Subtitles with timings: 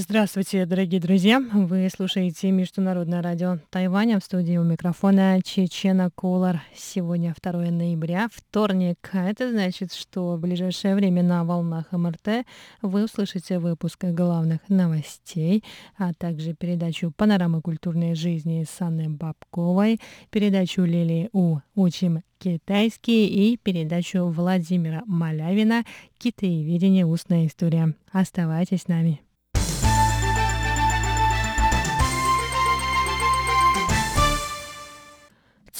[0.00, 1.40] Здравствуйте, дорогие друзья!
[1.40, 6.62] Вы слушаете Международное радио Тайваня в студии у микрофона Чечена Кулар.
[6.72, 9.10] Сегодня 2 ноября, вторник.
[9.12, 12.46] А это значит, что в ближайшее время на волнах МРТ
[12.80, 15.64] вы услышите выпуск главных новостей,
[15.96, 19.98] а также передачу «Панорама культурной жизни» с Анной Бабковой,
[20.30, 25.82] передачу Лили У «Учим китайский» и передачу Владимира Малявина
[26.18, 27.04] «Китаеведение.
[27.04, 27.96] Устная история».
[28.12, 29.22] Оставайтесь с нами.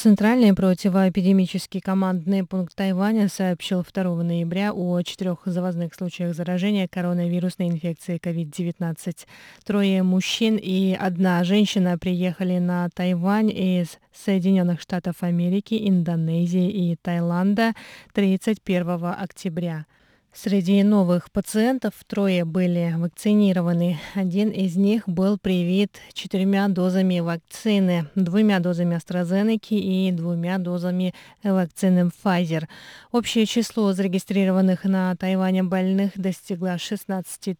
[0.01, 8.17] Центральный противоэпидемический командный пункт Тайваня сообщил 2 ноября о четырех завозных случаях заражения коронавирусной инфекцией
[8.17, 9.27] COVID-19.
[9.65, 17.73] Трое мужчин и одна женщина приехали на Тайвань из Соединенных Штатов Америки, Индонезии и Таиланда
[18.13, 19.85] 31 октября.
[20.31, 23.97] Среди новых пациентов трое были вакцинированы.
[24.13, 32.11] Один из них был привит четырьмя дозами вакцины, двумя дозами AstraZeneca и двумя дозами вакцины
[32.23, 32.67] Pfizer.
[33.11, 37.57] Общее число зарегистрированных на Тайване больных достигло 16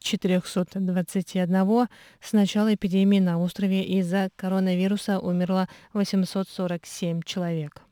[0.00, 1.88] 421.
[2.20, 7.83] С начала эпидемии на острове из-за коронавируса умерло 847 человек.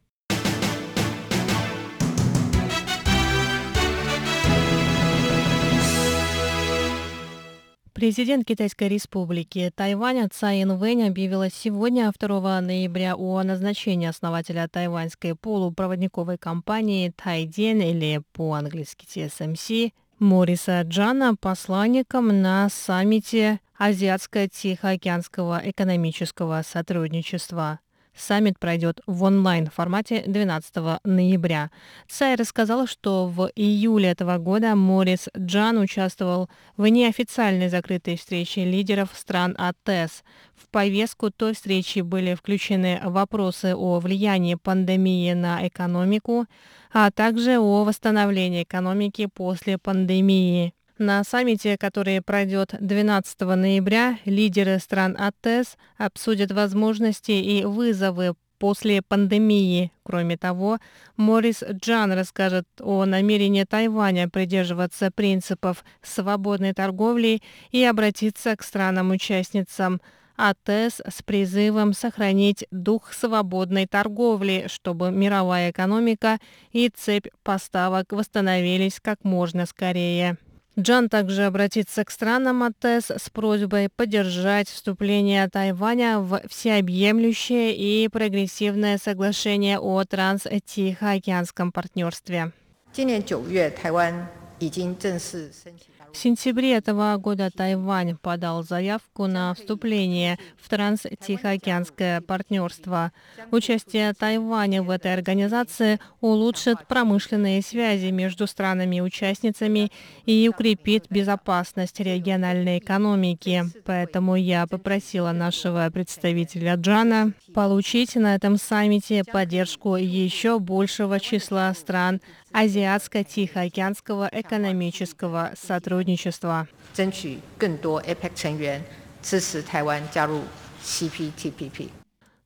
[7.95, 16.39] Президент Китайской республики Тайваня Цай Инвэнь объявила сегодня, 2 ноября, о назначении основателя тайваньской полупроводниковой
[16.39, 27.81] компании Тайден или по-английски TSMC Мориса Джана посланником на саммите Азиатско-Тихоокеанского экономического сотрудничества.
[28.17, 31.71] Саммит пройдет в онлайн-формате 12 ноября.
[32.09, 39.11] Цай рассказал, что в июле этого года Морис Джан участвовал в неофициальной закрытой встрече лидеров
[39.15, 40.25] стран АТЭС.
[40.55, 46.47] В повестку той встречи были включены вопросы о влиянии пандемии на экономику,
[46.93, 50.75] а также о восстановлении экономики после пандемии.
[51.03, 59.91] На саммите, который пройдет 12 ноября, лидеры стран АТЭС обсудят возможности и вызовы после пандемии.
[60.05, 60.79] Кроме того,
[61.17, 67.43] Морис Джан расскажет о намерении Тайваня придерживаться принципов свободной торговли
[67.73, 70.01] и обратиться к странам-участницам
[70.37, 76.39] АТЭС с призывом сохранить дух свободной торговли, чтобы мировая экономика
[76.71, 80.39] и цепь поставок восстановились как можно скорее.
[80.80, 89.00] Джан также обратится к странам АТЭС с просьбой поддержать вступление Тайваня в всеобъемлющее и прогрессивное
[89.00, 92.52] соглашение о транс-тихоокеанском партнерстве.
[92.94, 94.28] 今年九月，台湾
[94.60, 95.91] 已经正式申请。
[96.13, 103.13] В сентябре этого года Тайвань подал заявку на вступление в Транс-Тихоокеанское партнерство.
[103.51, 109.91] Участие Тайваня в этой организации улучшит промышленные связи между странами-участницами
[110.27, 113.65] и укрепит безопасность региональной экономики.
[113.85, 122.21] Поэтому я попросила нашего представителя Джана получить на этом саммите поддержку еще большего числа стран
[122.53, 126.02] Азиатско-Тихоокеанского экономического сотрудничества.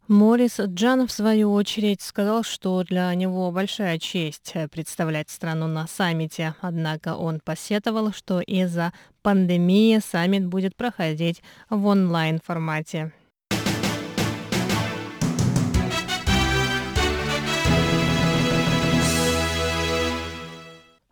[0.09, 6.55] Морис Джан, в свою очередь, сказал, что для него большая честь представлять страну на саммите.
[6.61, 13.13] Однако он посетовал, что из-за пандемии саммит будет проходить в онлайн-формате.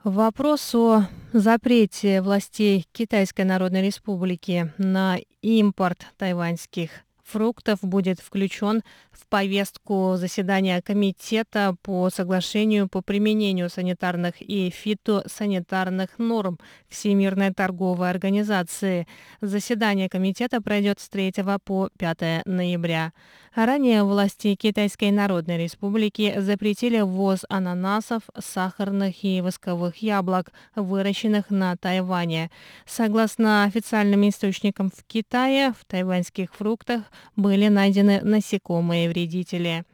[0.05, 6.91] Вопрос о запрете властей Китайской Народной Республики на импорт тайваньских
[7.25, 16.59] фруктов будет включен в повестку заседания Комитета по соглашению по применению санитарных и фитосанитарных норм
[16.89, 19.07] Всемирной торговой организации.
[19.41, 21.33] Заседание Комитета пройдет с 3
[21.65, 23.13] по 5 ноября.
[23.55, 32.51] Ранее власти Китайской Народной Республики запретили ввоз ананасов, сахарных и восковых яблок, выращенных на Тайване.
[32.85, 37.03] Согласно официальным источникам в Китае, в тайваньских фруктах
[37.37, 39.85] были найдены насекомые вредители.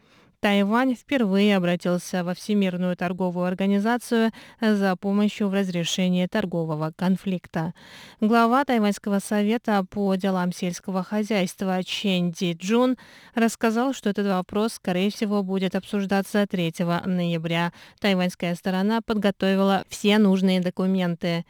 [0.40, 7.74] Тайвань впервые обратился во Всемирную торговую организацию за помощью в разрешении торгового конфликта.
[8.22, 12.96] Глава Тайваньского совета по делам сельского хозяйства Чен Ди Джун
[13.34, 16.72] рассказал, что этот вопрос, скорее всего, будет обсуждаться 3
[17.04, 17.74] ноября.
[18.00, 21.44] Тайваньская сторона подготовила все нужные документы.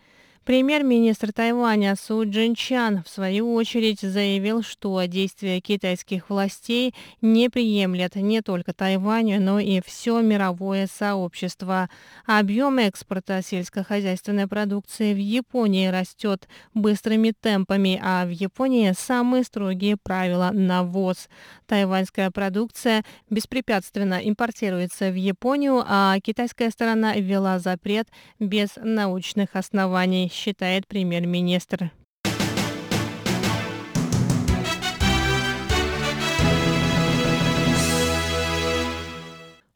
[0.46, 8.40] Премьер-министр Тайваня Су Джинчан в свою очередь заявил, что действия китайских властей не приемлят не
[8.40, 11.90] только Тайваню, но и все мировое сообщество.
[12.24, 20.52] Объем экспорта сельскохозяйственной продукции в Японии растет быстрыми темпами, а в Японии самые строгие правила
[20.54, 21.28] на ввоз.
[21.66, 28.08] Тайваньская продукция беспрепятственно импортируется в Японию, а китайская сторона ввела запрет
[28.38, 31.90] без научных оснований считает премьер-министр.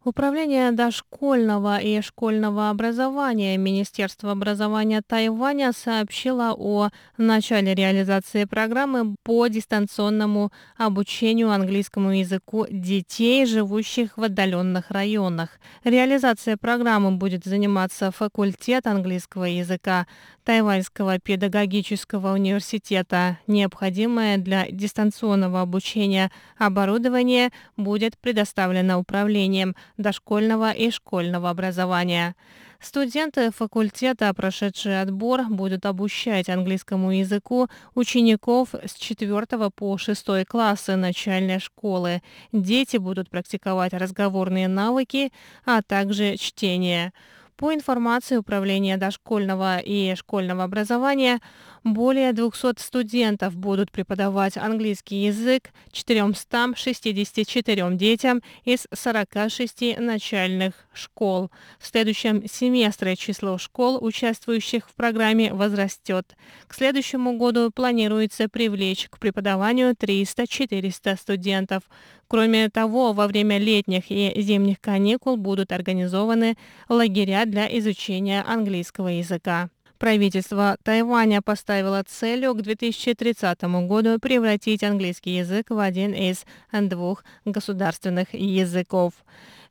[0.05, 10.53] Управление дошкольного и школьного образования Министерства образования Тайваня сообщило о начале реализации программы по дистанционному
[10.77, 15.59] обучению английскому языку детей, живущих в отдаленных районах.
[15.85, 20.06] Реализация программы будет заниматься факультет английского языка
[20.45, 23.39] Тайваньского педагогического университета.
[23.47, 27.49] Необходимое для дистанционного обучения оборудование
[27.79, 32.35] будет предоставлено управлением дошкольного и школьного образования.
[32.81, 41.61] Студенты факультета, прошедшие отбор, будут обучать английскому языку учеников с 4 по 6 классы начальной
[41.61, 42.20] школы.
[42.52, 45.32] Дети будут практиковать разговорные навыки,
[45.64, 47.12] а также чтение.
[47.56, 51.41] По информации Управления дошкольного и школьного образования,
[51.84, 61.50] более 200 студентов будут преподавать английский язык 464 детям из 46 начальных школ.
[61.78, 66.34] В следующем семестре число школ, участвующих в программе, возрастет.
[66.66, 71.82] К следующему году планируется привлечь к преподаванию 300-400 студентов.
[72.28, 76.56] Кроме того, во время летних и зимних каникул будут организованы
[76.88, 79.69] лагеря для изучения английского языка.
[80.04, 88.33] Правительство Тайваня поставило целью к 2030 году превратить английский язык в один из двух государственных
[88.33, 89.12] языков.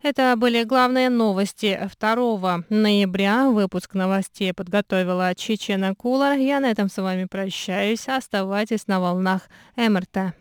[0.02, 3.48] Это были главные новости 2 ноября.
[3.48, 6.36] Выпуск новостей подготовила Чечена Кулар.
[6.36, 8.06] Я на этом с вами прощаюсь.
[8.06, 10.34] Оставайтесь на волнах МРТ.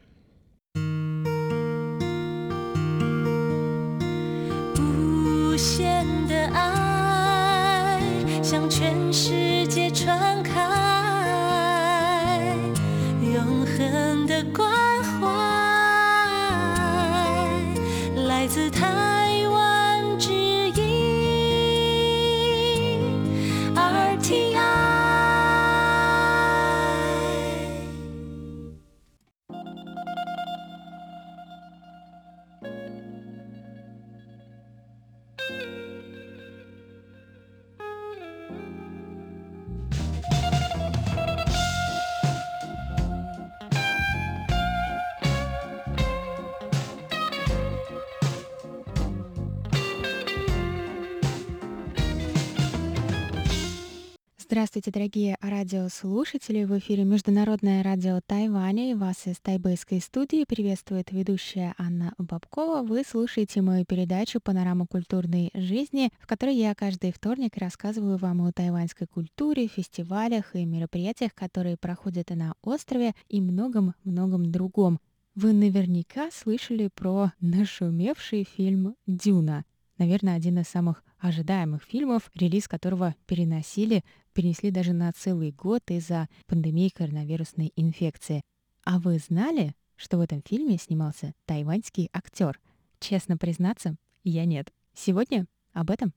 [8.50, 9.61] 向全世界
[54.53, 56.65] Здравствуйте, дорогие радиослушатели!
[56.65, 62.83] В эфире Международное радио Тайваня и вас из тайбэйской студии приветствует ведущая Анна Бабкова.
[62.83, 68.53] Вы слушаете мою передачу «Панорама культурной жизни», в которой я каждый вторник рассказываю вам о
[68.53, 75.01] тайваньской культуре, фестивалях и мероприятиях, которые проходят на острове и многом-многом другом.
[75.35, 79.65] Вы наверняка слышали про нашумевший фильм «Дюна».
[80.03, 86.29] Наверное, один из самых ожидаемых фильмов, релиз которого переносили перенесли даже на целый год из-за
[86.49, 88.43] пандемии коронавирусной инфекции.
[88.85, 92.59] А вы знали, что в этом фильме снимался тайваньский актер?
[92.99, 93.95] Честно признаться,
[94.25, 94.73] я нет.
[94.93, 96.13] Сегодня об этом.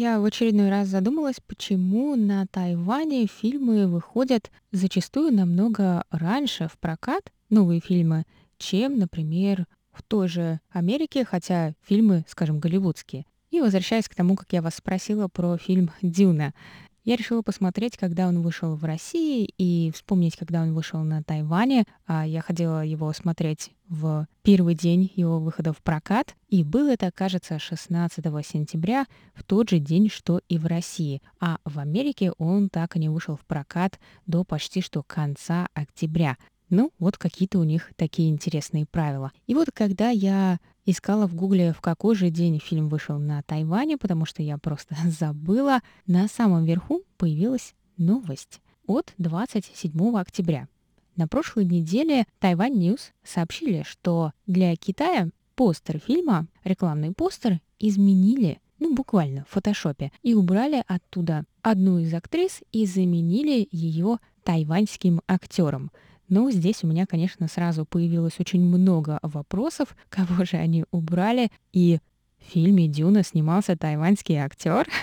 [0.00, 7.30] Я в очередной раз задумалась, почему на Тайване фильмы выходят зачастую намного раньше в прокат,
[7.50, 8.24] новые фильмы,
[8.56, 13.26] чем, например, в той же Америке, хотя фильмы, скажем, голливудские.
[13.50, 16.54] И возвращаясь к тому, как я вас спросила про фильм «Дюна»,
[17.10, 21.82] Я решила посмотреть, когда он вышел в России, и вспомнить, когда он вышел на Тайване.
[22.06, 27.10] А я ходила его смотреть в первый день его выхода в прокат, и было это,
[27.10, 31.20] кажется, 16 сентября, в тот же день, что и в России.
[31.40, 36.36] А в Америке он так и не вышел в прокат до почти что конца октября.
[36.70, 39.32] Ну, вот какие-то у них такие интересные правила.
[39.48, 43.98] И вот когда я искала в гугле, в какой же день фильм вышел на Тайване,
[43.98, 50.68] потому что я просто забыла, на самом верху появилась новость от 27 октября.
[51.16, 58.94] На прошлой неделе Taiwan News сообщили, что для Китая постер фильма, рекламный постер, изменили, ну
[58.94, 65.90] буквально в фотошопе, и убрали оттуда одну из актрис и заменили ее тайваньским актером–
[66.30, 71.98] ну, здесь у меня, конечно, сразу появилось очень много вопросов, кого же они убрали, и
[72.38, 74.88] в фильме «Дюна» снимался тайваньский актер.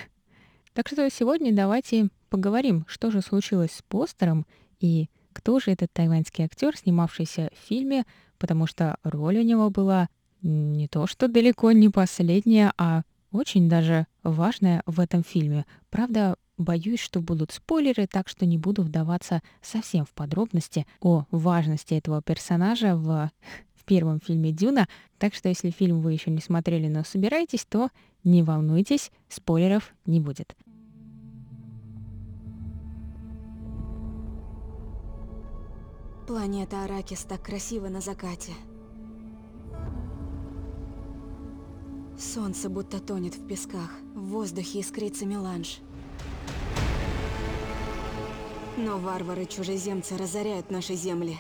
[0.74, 4.46] Так что сегодня давайте поговорим, что же случилось с постером
[4.80, 8.06] и кто же этот тайваньский актер, снимавшийся в фильме,
[8.38, 10.08] потому что роль у него была
[10.44, 13.02] не то что далеко не последняя, а
[13.38, 15.66] очень даже важная в этом фильме.
[15.90, 21.94] Правда, Боюсь, что будут спойлеры, так что не буду вдаваться совсем в подробности о важности
[21.94, 23.32] этого персонажа в,
[23.76, 24.88] в первом фильме «Дюна».
[25.20, 27.90] Так что если фильм вы еще не смотрели, но собираетесь, то
[28.24, 30.56] не волнуйтесь, спойлеров не будет.
[36.28, 38.52] Планета Аракис так красиво на закате.
[42.18, 45.82] Солнце будто тонет в песках, в воздухе искрится меланж.
[48.76, 51.38] Но варвары-чужеземцы разоряют наши земли.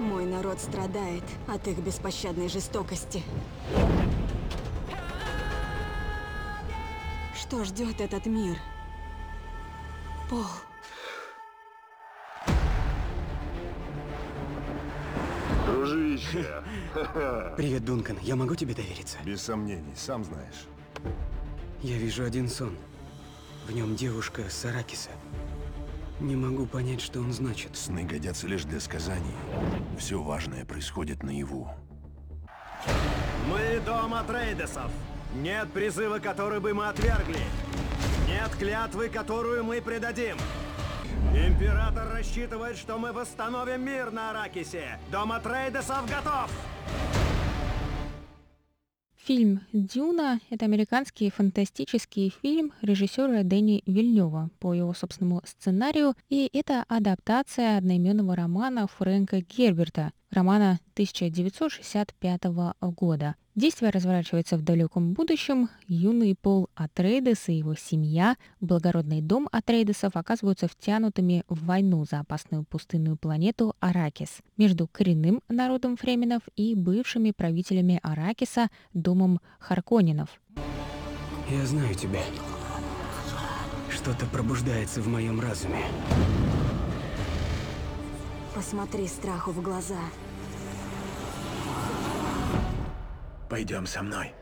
[0.00, 3.22] Мой народ страдает от их беспощадной жестокости.
[7.36, 8.58] Что ждет этот мир?
[10.28, 10.44] Пол.
[15.88, 16.62] Дружище.
[17.56, 18.18] Привет, Дункан.
[18.22, 19.16] Я могу тебе довериться?
[19.24, 20.66] Без сомнений, сам знаешь.
[21.80, 22.76] Я вижу один сон.
[23.66, 25.10] В нем девушка с Аракиса.
[26.20, 27.76] Не могу понять, что он значит.
[27.76, 29.34] Сны годятся лишь для сказаний.
[29.98, 31.70] Все важное происходит наяву.
[33.48, 34.90] Мы дом Атрейдесов.
[35.36, 37.40] Нет призыва, который бы мы отвергли.
[38.26, 40.36] Нет клятвы, которую мы предадим.
[41.46, 44.98] Император рассчитывает, что мы восстановим мир на Аракисе.
[45.12, 46.50] Дом Атрейдесов готов!
[49.14, 56.84] Фильм «Дюна»— это американский фантастический фильм режиссера Дэнни Вильнева по его собственному сценарию, и это
[56.88, 62.44] адаптация одноименного романа Фрэнка Герберта, романа 1965
[62.80, 63.34] года.
[63.54, 65.68] Действие разворачивается в далеком будущем.
[65.88, 72.62] Юный Пол Атрейдес и его семья, благородный дом Атрейдесов, оказываются втянутыми в войну за опасную
[72.64, 80.40] пустынную планету Аракис между коренным народом Фременов и бывшими правителями Аракиса, домом Харконинов.
[81.50, 82.20] Я знаю тебя.
[83.90, 85.82] Что-то пробуждается в моем разуме.
[88.58, 90.00] Посмотри страху в глаза.
[93.48, 94.32] Пойдем со мной.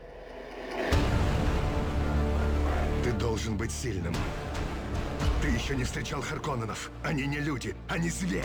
[3.03, 4.15] Ты должен быть сильным.
[5.39, 6.89] Ты еще не встречал Харконненов.
[7.03, 8.43] Они не люди, они звери.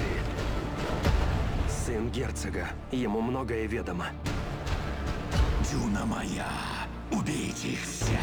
[1.87, 2.69] Сын герцога.
[2.91, 4.09] Ему многое ведомо.
[5.71, 6.51] Дюна моя.
[7.11, 8.21] Убейте их всех.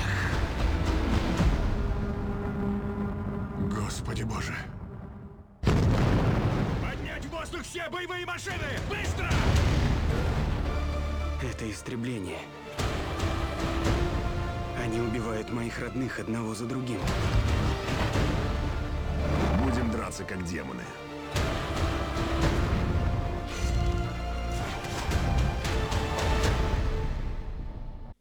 [3.75, 4.53] Господи боже.
[7.49, 8.53] Воздух все боевые машины!
[8.89, 9.27] Быстро!
[11.41, 12.37] Это истребление.
[14.77, 16.99] Они убивают моих родных одного за другим.
[19.63, 20.83] Будем драться как демоны.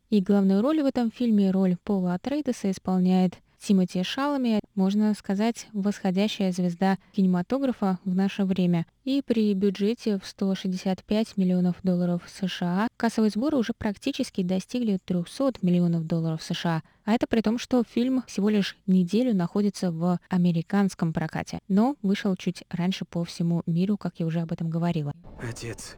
[0.08, 6.52] И главную роль в этом фильме, роль Пола Атрейдеса, исполняет Тимоти Шалами, можно сказать, восходящая
[6.52, 8.86] звезда кинематографа в наше время.
[9.04, 16.06] И при бюджете в 165 миллионов долларов США кассовые сборы уже практически достигли 300 миллионов
[16.06, 16.82] долларов США.
[17.04, 22.36] А это при том, что фильм всего лишь неделю находится в американском прокате, но вышел
[22.36, 25.12] чуть раньше по всему миру, как я уже об этом говорила.
[25.42, 25.96] Отец,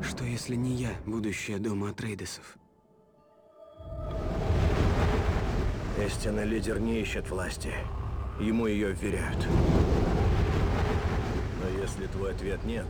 [0.00, 2.56] что если не я, будущее дома Атрейдесов?
[5.98, 7.72] Истинный лидер не ищет власти.
[8.40, 9.46] Ему ее вверяют.
[11.62, 12.86] Но если твой ответ нет,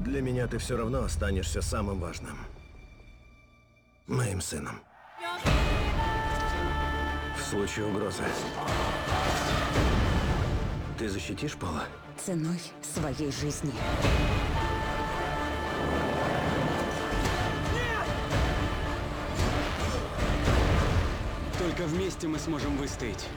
[0.00, 2.38] Для меня ты все равно останешься самым важным.
[4.06, 4.80] Моим сыном.
[7.36, 8.22] В случае угрозы.
[10.98, 11.84] Ты защитишь Пола?
[12.24, 13.72] Ценой своей жизни.
[21.70, 23.28] Только вместе мы сможем выстоять.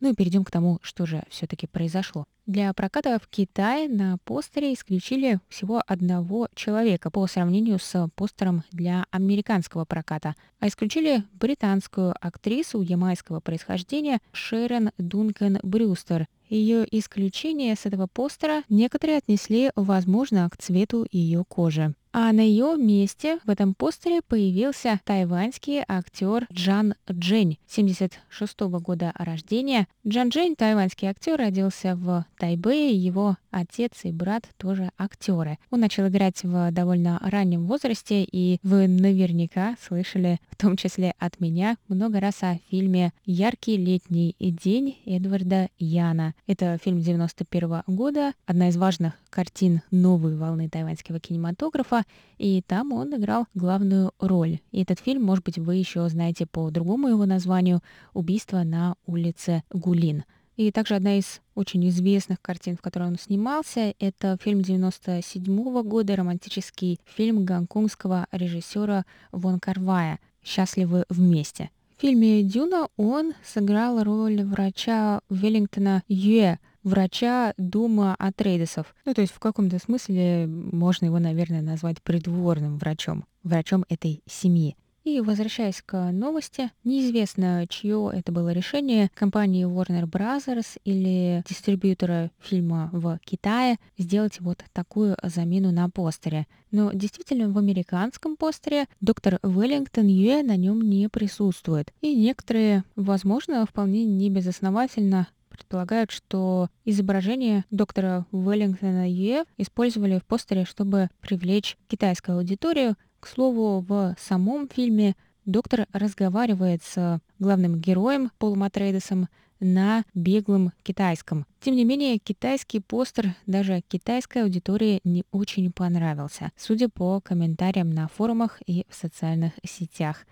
[0.00, 2.24] Ну и перейдем к тому, что же все-таки произошло.
[2.46, 9.04] Для проката в Китае на постере исключили всего одного человека по сравнению с постером для
[9.10, 16.28] американского проката, а исключили британскую актрису ямайского происхождения Шерон Дункан Брюстер.
[16.48, 21.94] Ее исключение с этого постера некоторые отнесли, возможно, к цвету ее кожи.
[22.16, 29.10] А на ее месте в этом постере появился тайваньский актер Джан Джень, 76 -го года
[29.16, 29.88] рождения.
[30.06, 35.58] Джан Джень, тайваньский актер, родился в Тайбэе, его отец и брат тоже актеры.
[35.70, 41.40] Он начал играть в довольно раннем возрасте, и вы наверняка слышали, в том числе от
[41.40, 46.34] меня, много раз о фильме «Яркий летний день» Эдварда Яна.
[46.46, 52.03] Это фильм 91 года, одна из важных картин новой волны тайваньского кинематографа,
[52.38, 54.60] и там он играл главную роль.
[54.72, 57.80] И этот фильм, может быть, вы еще знаете по другому его названию
[58.12, 60.24] «Убийство на улице Гулин».
[60.56, 66.14] И также одна из очень известных картин, в которой он снимался, это фильм 97 года,
[66.14, 71.70] романтический фильм гонконгского режиссера Вон Карвая «Счастливы вместе».
[71.96, 78.94] В фильме «Дюна» он сыграл роль врача Веллингтона Юэ, врача Дума Атрейдесов.
[79.04, 84.76] Ну, то есть в каком-то смысле можно его, наверное, назвать придворным врачом, врачом этой семьи.
[85.04, 90.64] И возвращаясь к новости, неизвестно, чье это было решение, компании Warner Bros.
[90.84, 96.46] или дистрибьютора фильма в Китае, сделать вот такую замену на постере.
[96.70, 101.92] Но действительно в американском постере доктор Веллингтон Юэ на нем не присутствует.
[102.00, 111.08] И некоторые, возможно, вполне небезосновательно предполагают, что изображение доктора Веллингтона Юэ использовали в постере, чтобы
[111.20, 115.14] привлечь китайскую аудиторию, к слову, в самом фильме
[115.46, 119.28] доктор разговаривает с главным героем Полом Атрейдесом
[119.60, 121.46] на беглом китайском.
[121.60, 128.08] Тем не менее, китайский постер даже китайской аудитории не очень понравился, судя по комментариям на
[128.08, 130.26] форумах и в социальных сетях.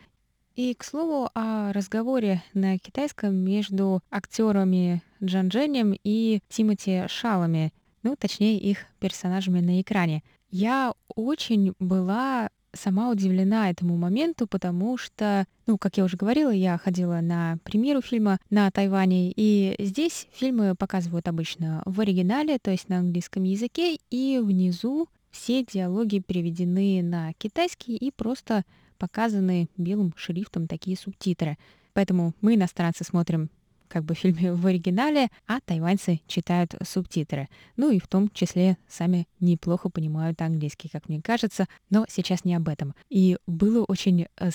[0.55, 8.17] И, к слову, о разговоре на китайском между актерами Джан Дженем и Тимоти Шалами, ну,
[8.17, 10.23] точнее, их персонажами на экране.
[10.51, 16.77] Я очень была сама удивлена этому моменту, потому что, ну, как я уже говорила, я
[16.77, 22.91] ходила на премьеру фильма на Тайване, и здесь фильмы показывают обычно в оригинале, то есть
[22.91, 28.65] на английском языке, и внизу все диалоги переведены на китайский и просто
[29.03, 31.59] показаны белым шрифтом такие субтитры.
[31.93, 33.51] Поэтому мы, иностранцы, смотрим
[33.89, 37.49] как бы фильме в оригинале, а тайваньцы читают субтитры.
[37.77, 42.55] Ну и в том числе сами неплохо понимают английский, как мне кажется, но сейчас не
[42.55, 42.95] об этом.
[43.11, 44.51] И было очень э,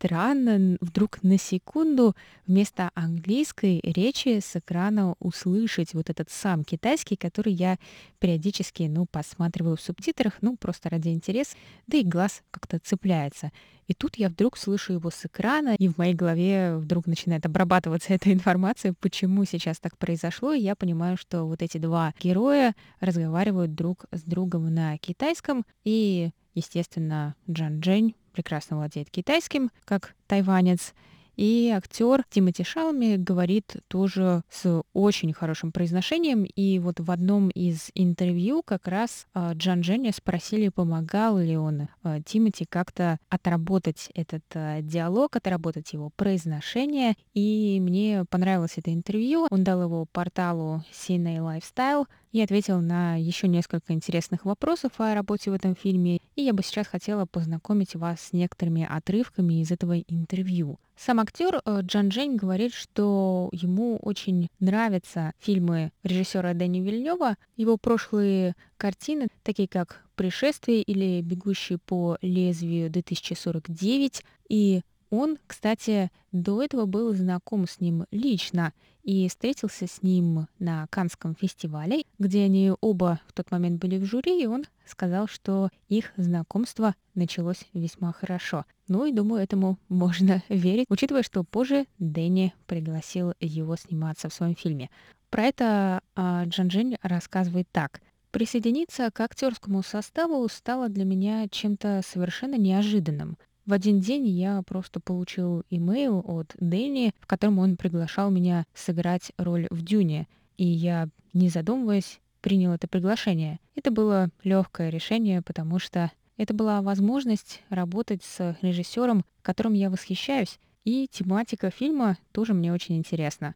[0.00, 7.52] странно вдруг на секунду вместо английской речи с экрана услышать вот этот сам китайский, который
[7.52, 7.76] я
[8.18, 11.54] периодически, ну, посматриваю в субтитрах, ну, просто ради интереса,
[11.86, 13.52] да и глаз как-то цепляется.
[13.88, 18.14] И тут я вдруг слышу его с экрана, и в моей голове вдруг начинает обрабатываться
[18.14, 23.74] эта информация, почему сейчас так произошло, и я понимаю, что вот эти два героя разговаривают
[23.74, 30.94] друг с другом на китайском, и, естественно, Джан Джень прекрасно владеет китайским, как тайванец,
[31.36, 36.44] и актер Тимоти Шалми говорит тоже с очень хорошим произношением.
[36.44, 41.88] И вот в одном из интервью как раз а, Джан Дженя спросили, помогал ли он
[42.02, 47.14] а, Тимоти как-то отработать этот а, диалог, отработать его произношение.
[47.34, 49.46] И мне понравилось это интервью.
[49.50, 55.50] Он дал его порталу CNA Lifestyle и ответил на еще несколько интересных вопросов о работе
[55.50, 56.20] в этом фильме.
[56.36, 60.78] И я бы сейчас хотела познакомить вас с некоторыми отрывками из этого интервью.
[61.02, 67.36] Сам актер э, Джан Джень говорит, что ему очень нравятся фильмы режиссера Дэни Вильнева.
[67.56, 74.22] Его прошлые картины, такие как «Пришествие» или «Бегущий по лезвию 2049».
[74.50, 80.86] И он, кстати, до этого был знаком с ним лично и встретился с ним на
[80.88, 85.70] Канском фестивале, где они оба в тот момент были в жюри, и он сказал, что
[85.88, 88.66] их знакомство началось весьма хорошо.
[88.90, 94.56] Ну и думаю, этому можно верить, учитывая, что позже Дэнни пригласил его сниматься в своем
[94.56, 94.90] фильме.
[95.30, 98.00] Про это э, Джан рассказывает так.
[98.32, 103.38] Присоединиться к актерскому составу стало для меня чем-то совершенно неожиданным.
[103.64, 109.30] В один день я просто получил имейл от Дэнни, в котором он приглашал меня сыграть
[109.38, 110.26] роль в Дюне,
[110.56, 113.60] и я, не задумываясь, принял это приглашение.
[113.76, 120.58] Это было легкое решение, потому что это была возможность работать с режиссером, которым я восхищаюсь,
[120.84, 123.54] и тематика фильма тоже мне очень интересна.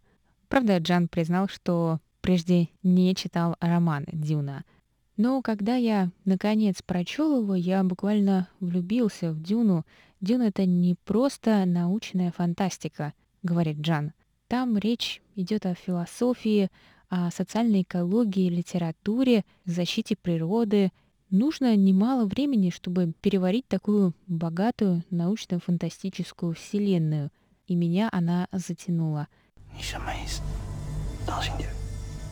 [0.48, 4.64] Правда, Джан признал, что прежде не читал роман Дюна.
[5.16, 9.86] Но когда я, наконец, прочел его, я буквально влюбился в Дюну.
[10.20, 14.12] Дюна— это не просто научная фантастика, говорит Джан.
[14.46, 16.68] Там речь идет о философии,
[17.08, 20.92] о социальной экологии, литературе, защите природы—
[21.31, 27.29] Нужно немало времени, чтобы переварить такую богатую научно-фантастическую вселенную,
[27.67, 29.27] и меня она затянула.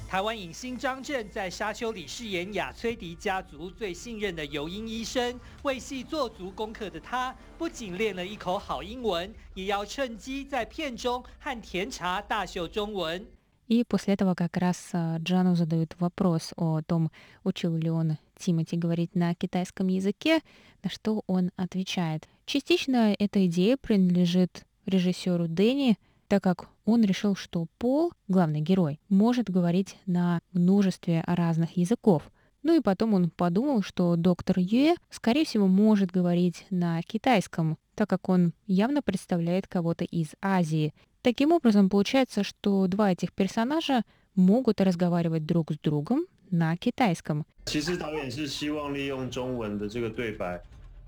[0.10, 13.28] 台湾影星张震在《沙丘》里饰演亚崔迪家族最信任的尤因医生，为戏做足功课的他，不仅练了一口好英文，也要趁机在片中和甜茶大秀中文。
[13.68, 17.10] И после этого как раз Джану задают вопрос о том,
[17.44, 20.41] учил ли он Тимати говорить на китайском языке,
[20.83, 22.29] на что он отвечает.
[22.45, 29.49] Частично эта идея принадлежит режиссеру Дэнни, так как он решил, что Пол, главный герой, может
[29.49, 32.33] говорить на множестве разных языков.
[32.65, 38.09] Ну и потом он подумал, что доктор Юэ, скорее всего, может говорить на китайском, так
[38.09, 40.95] как он явно представляет кого-то из Азии.
[41.23, 44.03] Таким образом, получается, что два этих персонажа
[44.35, 47.44] могут разговаривать друг с другом на китайском.
[47.66, 50.62] 其实导演是希望利用中文的这个对白，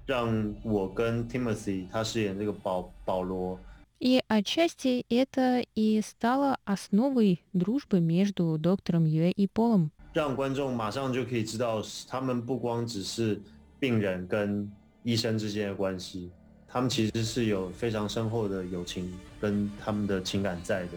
[0.05, 3.59] 让我跟 Timothy 他饰演这个保保罗。
[3.99, 9.91] И отчасти это и стало основой дружбы между доктором Юэ и Полом.
[10.13, 13.39] 让观众马上就可以知道，他们不光只是
[13.79, 14.71] 病人跟
[15.03, 16.31] 医生之间的关系，
[16.67, 20.93] 他们其实是有非常深厚的友情跟他们的情感在的。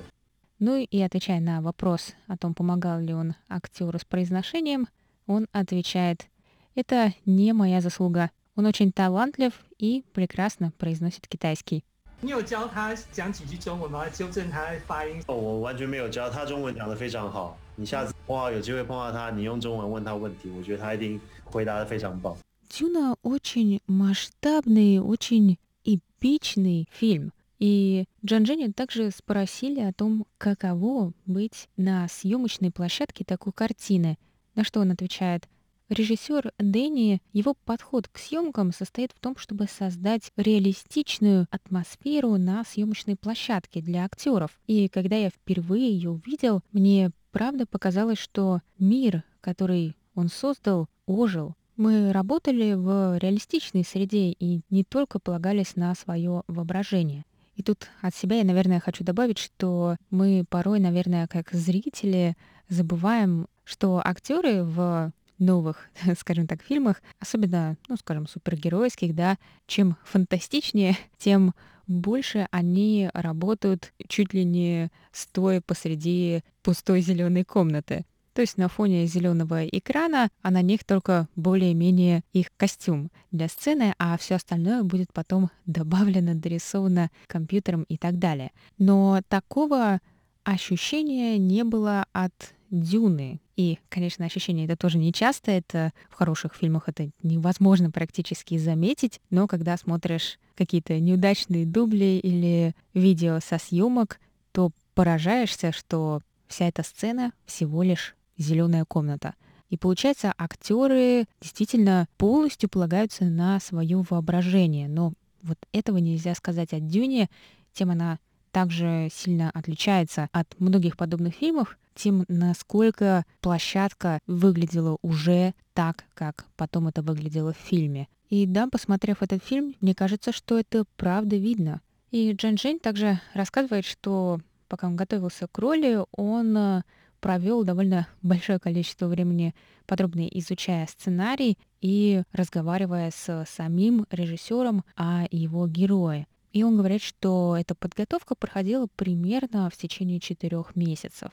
[0.58, 4.86] Ну и отвечая на вопрос о том, помогал ли он актеру с произношением,
[5.26, 6.28] он отвечает,
[6.74, 8.30] это не моя заслуга.
[8.54, 11.82] Он очень талантлив и прекрасно произносит китайский.
[12.20, 14.08] 你有教他讲几句中文吗？
[14.08, 15.20] 纠正他发音。
[15.26, 17.58] 哦，我完全没有教他中文讲得非常好。
[17.74, 22.36] 你下次碰到有机会碰到他，你用中文问他问题，我觉得他一定回答得非常棒。
[22.70, 27.32] Дюна очень масштабный, очень эпичный фильм.
[27.59, 34.17] И Джан Дженни также спросили о том, каково быть на съемочной площадке такой картины.
[34.55, 35.47] На что он отвечает,
[35.89, 43.15] Режиссер Дэнни, его подход к съемкам состоит в том, чтобы создать реалистичную атмосферу на съемочной
[43.15, 44.59] площадке для актеров.
[44.67, 51.55] И когда я впервые ее увидел, мне правда показалось, что мир, который он создал, ожил.
[51.77, 57.23] Мы работали в реалистичной среде и не только полагались на свое воображение.
[57.57, 62.37] И тут от себя я, наверное, хочу добавить, что мы порой, наверное, как зрители
[62.69, 65.89] забываем, что актеры в новых,
[66.19, 71.53] скажем так, фильмах, особенно, ну, скажем, супергеройских, да, чем фантастичнее, тем
[71.87, 78.05] больше они работают чуть ли не стоя посреди пустой зеленой комнаты.
[78.37, 83.95] То есть на фоне зеленого экрана, а на них только более-менее их костюм для сцены,
[83.97, 88.51] а все остальное будет потом добавлено, дорисовано компьютером и так далее.
[88.77, 90.01] Но такого
[90.43, 93.41] ощущения не было от Дюны.
[93.55, 99.19] И, конечно, ощущение это тоже не часто, это в хороших фильмах это невозможно практически заметить,
[99.31, 104.19] но когда смотришь какие-то неудачные дубли или видео со съемок,
[104.51, 109.35] то поражаешься, что вся эта сцена всего лишь зеленая комната.
[109.69, 114.87] И получается, актеры действительно полностью полагаются на свое воображение.
[114.87, 117.29] Но вот этого нельзя сказать о Дюне,
[117.73, 118.19] тем она
[118.51, 126.87] также сильно отличается от многих подобных фильмов, тем насколько площадка выглядела уже так, как потом
[126.87, 128.07] это выглядело в фильме.
[128.29, 131.81] И да, посмотрев этот фильм, мне кажется, что это правда видно.
[132.11, 136.83] И Джан Джень также рассказывает, что пока он готовился к роли, он э,
[137.19, 145.67] провел довольно большое количество времени, подробно изучая сценарий и разговаривая с самим режиссером о его
[145.67, 146.27] герое.
[146.53, 151.31] И он говорит, что эта подготовка проходила примерно в течение четырех месяцев.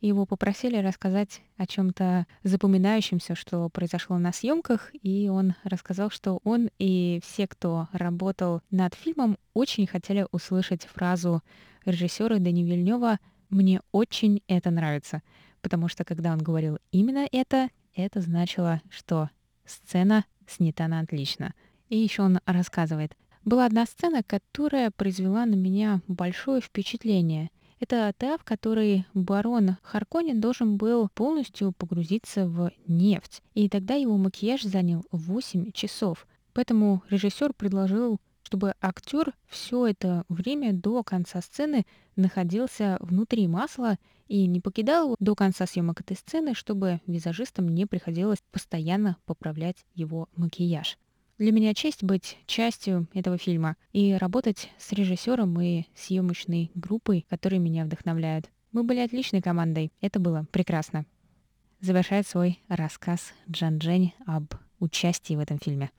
[0.00, 6.70] Его попросили рассказать о чем-то запоминающемся, что произошло на съемках, и он рассказал, что он
[6.80, 11.40] и все, кто работал над фильмом, очень хотели услышать фразу
[11.84, 13.20] режиссера Дани Вильнева
[13.52, 15.22] «Мне очень это нравится»,
[15.60, 19.30] потому что когда он говорил именно это, это значило, что
[19.64, 21.54] сцена снята на отлично.
[21.88, 27.50] И еще он рассказывает, была одна сцена, которая произвела на меня большое впечатление—
[27.82, 33.42] это та, в которой барон Харконин должен был полностью погрузиться в нефть.
[33.54, 36.28] И тогда его макияж занял 8 часов.
[36.52, 38.20] Поэтому режиссер предложил
[38.52, 41.86] чтобы актер все это время до конца сцены
[42.16, 43.96] находился внутри масла
[44.28, 49.86] и не покидал его до конца съемок этой сцены, чтобы визажистам не приходилось постоянно поправлять
[49.94, 50.98] его макияж.
[51.38, 57.58] Для меня честь быть частью этого фильма и работать с режиссером и съемочной группой, которые
[57.58, 58.50] меня вдохновляют.
[58.70, 61.06] Мы были отличной командой, это было прекрасно.
[61.80, 65.90] Завершает свой рассказ Джан Джень об участии в этом фильме.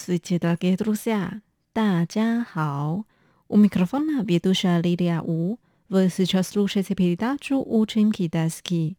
[0.00, 1.42] Здравствуйте, дорогие друзья!
[1.74, 3.04] 大家好!
[3.46, 5.58] У микрофона ведущая Лилия У.
[5.90, 8.96] Вы сейчас слушаете передачу «Учим китайский».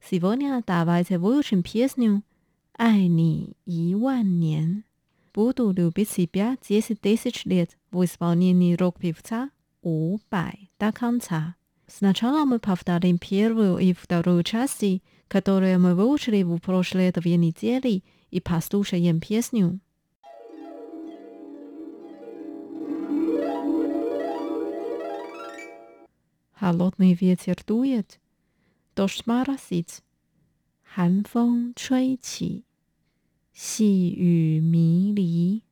[0.00, 2.22] Сегодня давайте выучим песню
[2.78, 4.84] «爱你一万年».
[5.34, 9.50] Буду любить себя 10 тысяч лет в исполнении рок-певца
[9.82, 11.56] У Бай до конца.
[11.88, 18.40] Сначала мы повторим первую и вторую части, которые мы выучили в прошлые две недели, и
[18.40, 19.80] послушаем песню.
[26.58, 28.20] Холодный ветер дует,
[28.94, 30.02] дождь моросит,
[30.82, 32.64] 寒风吹起，
[33.52, 35.62] 细雨迷离。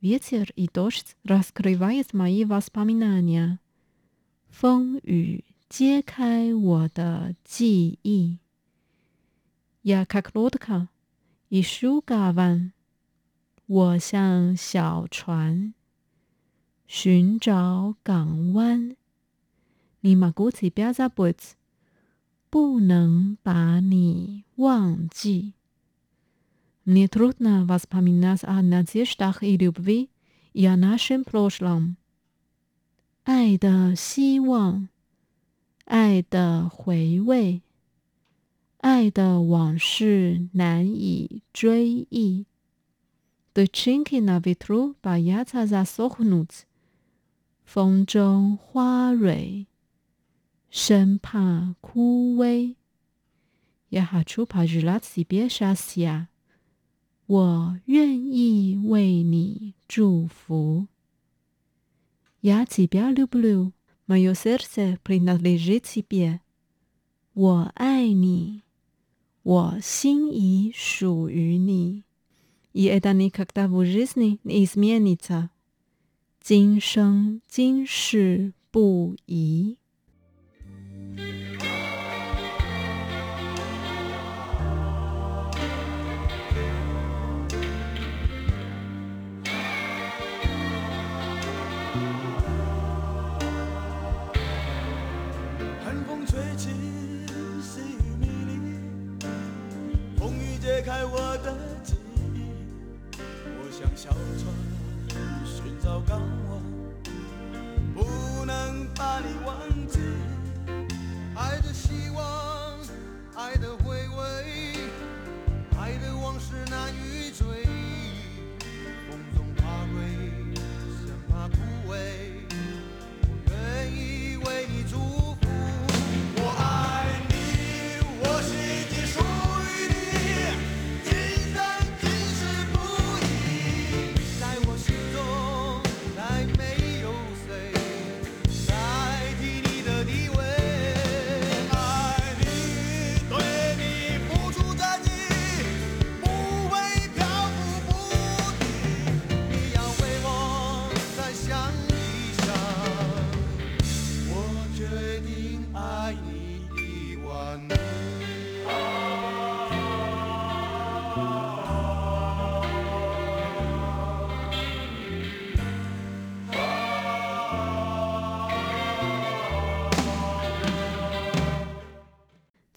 [0.00, 3.58] Ветер и дождь раскрывают мои воспоминания.
[4.48, 8.38] 风雨揭开我的记忆。
[9.82, 10.88] Я как лодка,
[11.50, 12.72] ищу гавань.
[13.66, 15.74] 我像小船，
[16.86, 18.96] 寻找港湾。
[20.00, 21.54] 你马古起标在不子，
[22.48, 25.54] 不能把你忘记。
[26.84, 30.10] Мне трудно воспоминать о надеждах и любви
[30.52, 31.96] и о нашем прошлом。
[33.24, 34.88] 爱的希望，
[35.84, 37.62] 爱的回味，
[38.78, 42.46] 爱的往事难以追忆。
[43.52, 46.66] Дочинки на ветру боятся засохнуть。
[47.64, 49.66] 风中花蕊，
[50.70, 52.76] 生怕枯萎。
[53.88, 56.28] Я хочу пожелать тебе счастья。
[57.26, 60.88] 我愿意为你祝福。
[62.40, 63.72] Я тебя люблю,
[64.06, 66.40] мое сердце принадлежит тебе。
[67.34, 68.62] 我爱你，
[69.42, 72.04] 我心已属于你。
[72.72, 75.50] И это никогда в жизни не изменится。
[76.40, 79.78] 今生今世不移。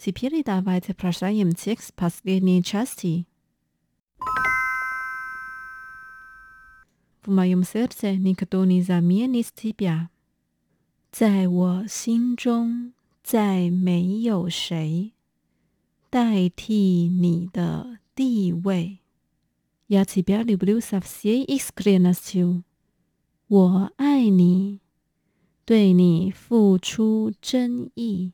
[0.04, 3.26] Теперь давайте прочитаем текст последней части.
[7.22, 10.10] В моем сердце никто не заменит тебя。
[11.12, 15.14] 在我心中，再没有谁
[16.10, 19.00] 代替你的地位。
[19.88, 22.64] Я тебя люблю со всей искренностью。
[23.48, 24.80] 我爱你，
[25.66, 28.34] 对你付出真意。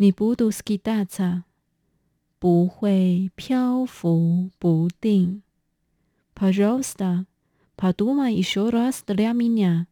[0.00, 1.44] 你不 буду скитаться，
[2.38, 5.42] 不会漂浮不定。
[6.34, 7.26] Пожалуйста,
[7.76, 9.86] подумай еще раз для меня。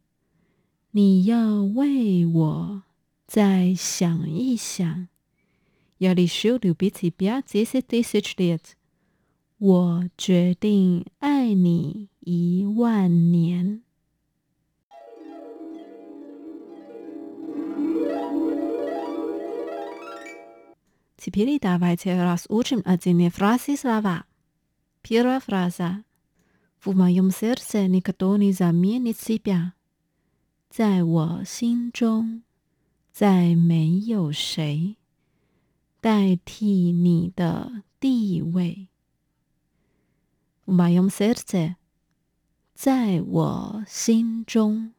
[0.91, 2.83] 你要为我
[3.27, 5.07] 再想一想。
[5.97, 8.75] Я решил любить тебя десять тысяч лет。
[9.57, 13.81] 我决定爱你一万年。
[21.19, 24.25] Теперь давайте разучим отдельные фразы слова.
[25.01, 26.03] Первая фраза.
[26.83, 29.73] В моем сердце никто не заменит себя.
[30.69, 32.43] 在我心中，
[33.13, 34.97] 再没有谁
[36.01, 38.89] 代替你的地位。
[40.65, 41.77] В моем сердце，
[42.73, 44.91] 在我心中，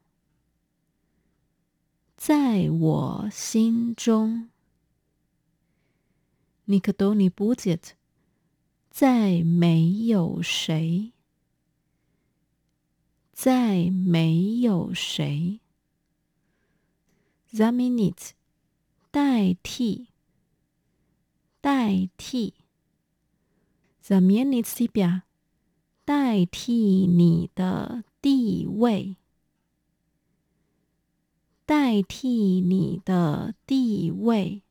[2.16, 4.48] 在我心中。
[6.70, 7.94] Никто не будет，
[8.90, 11.12] 再没有谁，
[13.32, 15.60] 再没有谁。
[17.52, 18.32] Заменить，
[19.12, 20.08] 代替，
[21.60, 22.54] 代替。
[24.02, 25.22] Заменить себя，
[26.04, 29.16] 代替你的地位，
[31.64, 34.62] 代替你的地位。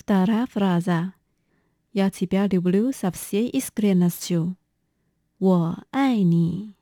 [0.00, 1.14] Вторая фраза.
[1.92, 4.56] Я тебя люблю со всей искренностью.
[5.38, 6.74] 我爱你，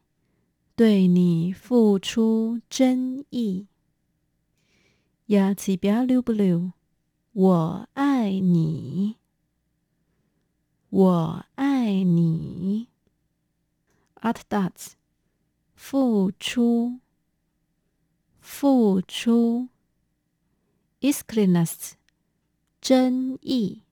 [0.76, 3.66] 对你付出真意。
[5.26, 6.72] Я тебя люблю.
[7.32, 9.16] 我爱你，
[10.90, 12.88] 我爱你。
[14.16, 14.94] Отдать.
[15.74, 17.00] 付出，
[18.40, 19.68] 付出，
[21.00, 21.96] искренность，
[22.81, 23.83] 真意，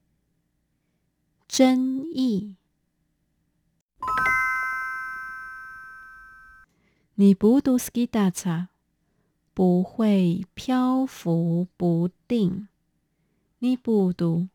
[1.46, 2.56] 真意。
[7.14, 8.68] 你不读 skidata，
[9.52, 12.68] 不会漂浮不定。
[13.58, 14.48] 你不读，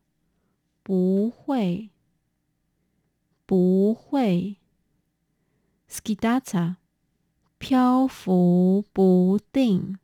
[0.82, 1.90] 不会，
[3.46, 4.56] 不会
[5.88, 6.76] skidata，
[7.58, 9.98] 漂浮不定，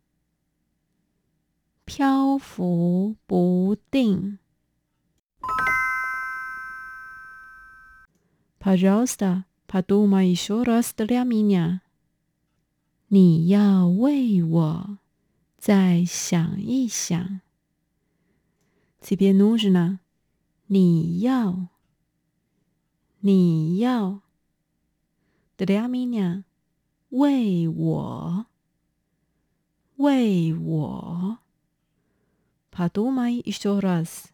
[1.90, 4.40] 漂浮不定。
[8.60, 11.82] Пожалуйста, подумай еще раз для меня。
[13.10, 14.98] 你要为我
[15.58, 17.42] 再想一想。
[19.00, 20.00] Тебе нужно，
[20.66, 21.68] 你要，
[23.20, 24.22] 你要。
[25.58, 26.44] Для меня，
[27.10, 28.48] 为我，
[29.98, 31.38] 为我。
[32.72, 34.32] Подумай еще раз，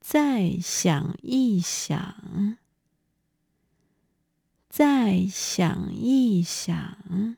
[0.00, 2.58] 再想一想，
[4.68, 7.36] 再想一想。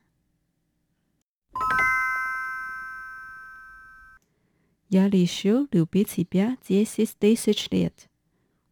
[4.90, 8.08] Я решил любить тебя десять тысяч лет。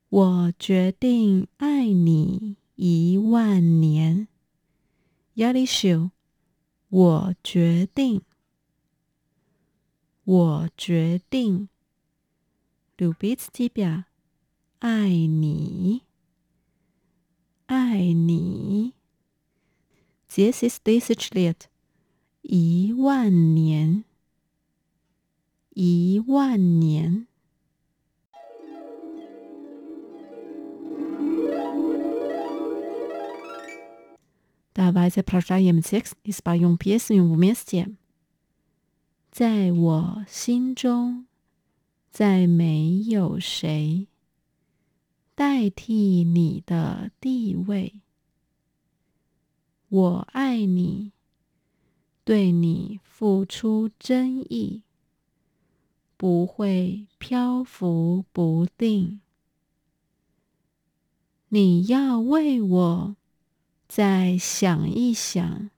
[0.08, 4.28] 我决定爱你一万年。
[5.34, 6.10] Я решил，
[6.88, 8.22] 我决定，
[10.24, 11.68] 我决定。
[12.98, 14.06] Любить тебя，
[14.80, 16.02] 爱你，
[17.66, 18.94] 爱你。
[20.28, 21.68] Десять тысяч лет，
[22.42, 24.04] 一万年。
[25.70, 27.26] 一万年。
[34.74, 37.94] Давайте прожаем текст и споем песню вместе。
[39.31, 41.25] 在我心中，
[42.09, 44.07] 再没有谁
[45.33, 48.01] 代替你的地位。
[49.87, 51.13] 我爱你，
[52.25, 54.83] 对你付出真意。
[56.17, 59.21] 不会漂浮不定。
[61.47, 63.15] 你要为我
[63.87, 65.71] 再想一想。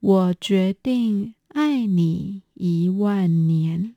[0.00, 3.94] 我决定爱你一万年。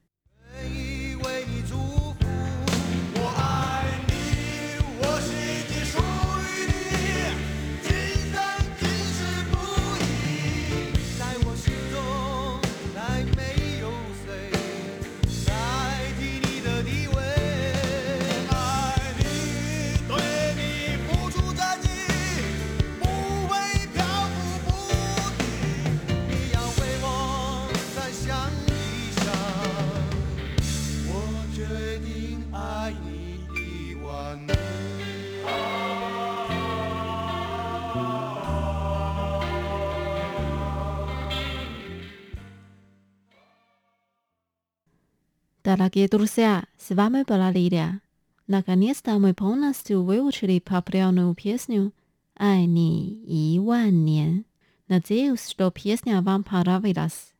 [45.63, 48.01] Дорогие друзья, с вами была Лилия.
[48.47, 51.93] Наконец-то мы полностью выучили популярную песню
[52.35, 54.45] «Ай ни и ван нен».
[54.87, 57.33] Надеюсь, что песня вам понравилась.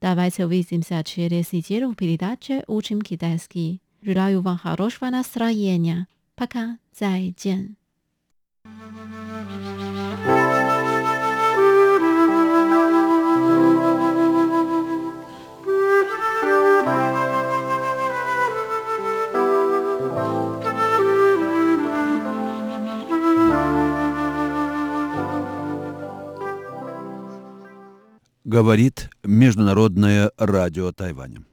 [0.00, 3.80] Давайте увидимся через неделю в передаче «Учим китайский».
[4.02, 6.08] Желаю вам хорошего настроения.
[6.34, 7.76] Пока, 再见。
[28.44, 31.44] Говорит Международное радио Тайваня.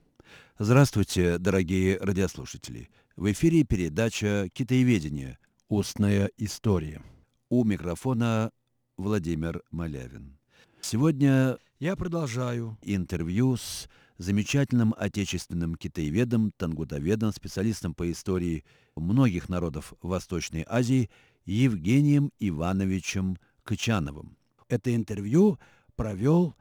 [0.58, 2.90] Здравствуйте, дорогие радиослушатели.
[3.16, 5.38] В эфире передача «Китаеведение.
[5.68, 7.04] Устная история».
[7.48, 8.52] У микрофона
[8.98, 10.40] Владимир Малявин.
[10.82, 13.88] Сегодня я продолжаю интервью с
[14.18, 18.66] замечательным отечественным китаеведом, тангутоведом, специалистом по истории
[18.96, 21.12] многих народов Восточной Азии
[21.46, 24.38] Евгением Ивановичем Кычановым.
[24.70, 25.60] Это интервью
[25.96, 26.56] провел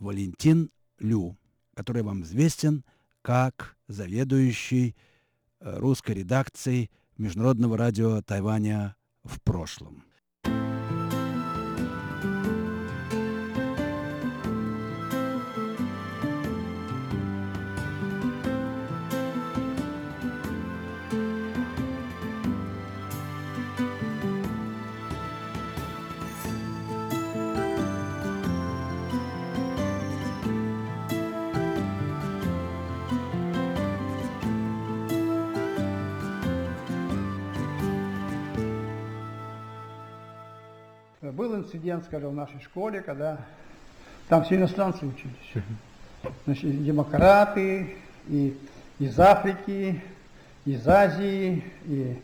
[0.00, 1.38] Валентин Лю,
[1.74, 2.84] который вам известен
[3.22, 4.96] как заведующий
[5.60, 10.04] э, русской редакцией Международного радио Тайваня в прошлом.
[41.32, 43.38] Был инцидент, скажем, в нашей школе, когда
[44.28, 45.64] там все иностранцы учились.
[46.44, 47.96] Значит, демократы,
[48.28, 48.56] и
[48.98, 50.00] из Африки,
[50.64, 52.22] из Азии, и,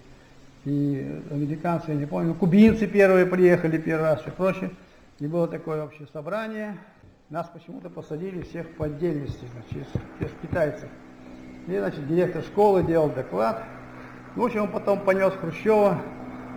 [0.64, 4.70] и американцы, я не помню, кубинцы первые приехали первый раз и прочее.
[5.18, 6.76] И было такое общее собрание.
[7.30, 9.88] Нас почему-то посадили всех по отдельности, значит,
[10.20, 10.88] из китайцев.
[11.66, 13.64] И, значит, директор школы делал доклад.
[14.36, 16.00] Ну, в общем, он потом понес Хрущева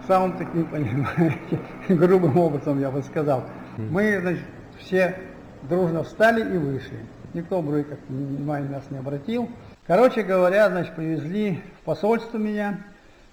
[0.08, 3.44] самым таким, понимаете, грубым образом, я бы сказал.
[3.78, 4.44] Мы, значит,
[4.80, 5.16] все
[5.64, 7.00] дружно встали и вышли.
[7.34, 9.50] Никто вроде как внимания нас не обратил.
[9.86, 12.80] Короче говоря, значит, привезли в посольство меня.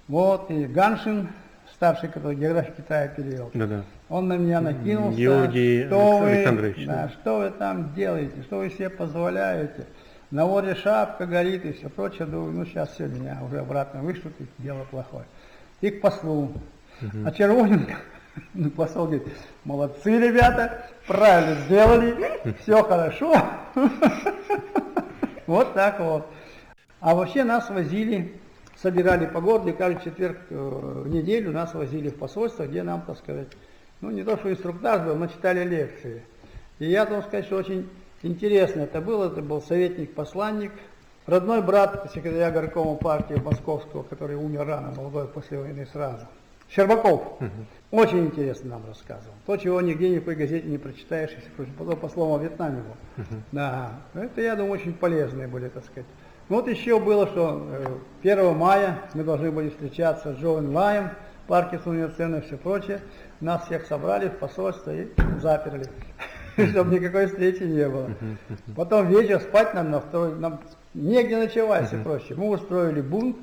[0.09, 1.29] Вот, и Ганшин,
[1.75, 3.51] старший, который географию Китая перевел.
[3.55, 3.83] Да-да.
[4.09, 5.19] Он на меня накинулся.
[5.19, 6.77] Георгий что Александрович.
[6.79, 9.87] Вы, да, что вы там делаете, что вы себе позволяете?
[10.31, 12.27] На море шапка горит и все прочее.
[12.27, 15.25] Думаю, ну сейчас все, меня уже обратно вышлют, и дело плохое.
[15.81, 16.53] И к послу.
[17.25, 17.97] А Червоненко,
[18.55, 19.29] ну, посол говорит,
[19.65, 22.17] молодцы ребята, правильно сделали,
[22.63, 23.35] все хорошо.
[25.47, 26.27] Вот так вот.
[26.99, 28.33] А вообще нас возили,
[28.75, 33.17] собирали по городу, каждый четверг э, в неделю нас возили в посольство, где нам, так
[33.19, 33.47] сказать,
[34.01, 36.23] ну не то что инструктаж был, но читали лекции.
[36.81, 37.89] И я должен сказать, что очень
[38.23, 39.27] интересно это было.
[39.27, 40.73] Это был советник-посланник,
[41.27, 46.27] родной брат секретаря горкома партии Московского, который умер рано, молодой после войны сразу.
[46.69, 47.39] Щербаков.
[47.91, 49.35] Очень интересно нам рассказывал.
[49.47, 51.71] То, чего нигде ни в какой газете не прочитаешь, если.
[51.79, 53.25] Потом послом о Вьетнаме был.
[53.53, 53.93] Да.
[54.15, 56.07] Это, я думаю, очень полезные были, так сказать.
[56.49, 61.11] Ну, вот еще было, что 1 мая мы должны были встречаться с Джоэн Лаем,
[61.49, 63.01] Паркинсон университета и все прочее.
[63.41, 65.09] Нас всех собрали в посольство и
[65.41, 65.87] заперли,
[66.71, 68.11] чтобы никакой встречи не было.
[68.77, 70.61] Потом вечер спать нам на второй, нам
[70.97, 72.35] негде ночевать, все проще.
[72.35, 73.37] Мы устроили бунт,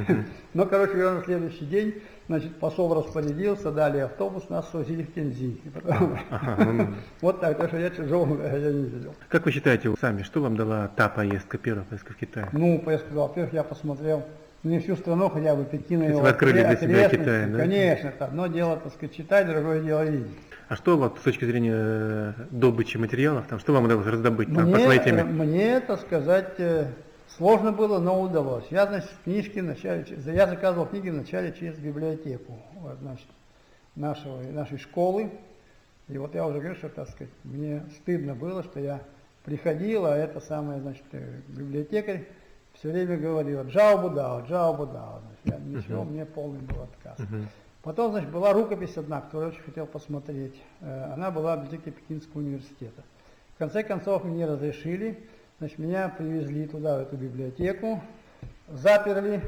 [0.54, 1.94] но, короче говоря, на следующий день
[2.26, 5.60] Значит, посол распорядился, дали автобус, нас свозили в Кензи.
[7.20, 9.14] Вот так, так что я чужого я не видел.
[9.28, 12.46] Как вы считаете сами, что вам дала та поездка, первая поездка в Китай?
[12.52, 14.24] Ну, поездка, во-первых, я посмотрел
[14.64, 17.58] не всю страну, хотя бы Пекин и его открыли для себя Китай, да?
[17.58, 20.32] Конечно, это одно дело, так сказать, читать, другое дело видеть.
[20.68, 24.72] А что вот с точки зрения э, добычи материалов, там, что вам удалось раздобыть там,
[24.72, 25.22] по своей теме?
[25.22, 26.86] Мне, так сказать, э,
[27.36, 28.64] Сложно было, но удалось.
[28.70, 33.26] Я, значит, книжки вначале, я заказывал книги вначале через библиотеку, вот, значит,
[33.96, 35.32] нашего, нашей школы.
[36.08, 39.00] И вот я уже говорю, что, так сказать, мне стыдно было, что я
[39.44, 42.24] приходил, а это самое, значит, э, библиотекарь
[42.84, 43.16] все время
[43.96, 45.20] будао, джао будао.
[45.42, 46.10] Значит, я, ничего, uh-huh.
[46.10, 47.18] мне полный был отказ.
[47.18, 47.46] Uh-huh.
[47.82, 50.54] Потом, значит, была рукопись одна, которую я очень хотел посмотреть.
[50.82, 53.02] Э, она была в библиотеке Пекинского университета.
[53.54, 55.18] В конце концов, мне разрешили,
[55.60, 58.02] Значит, меня привезли туда, в эту библиотеку,
[58.68, 59.40] заперли,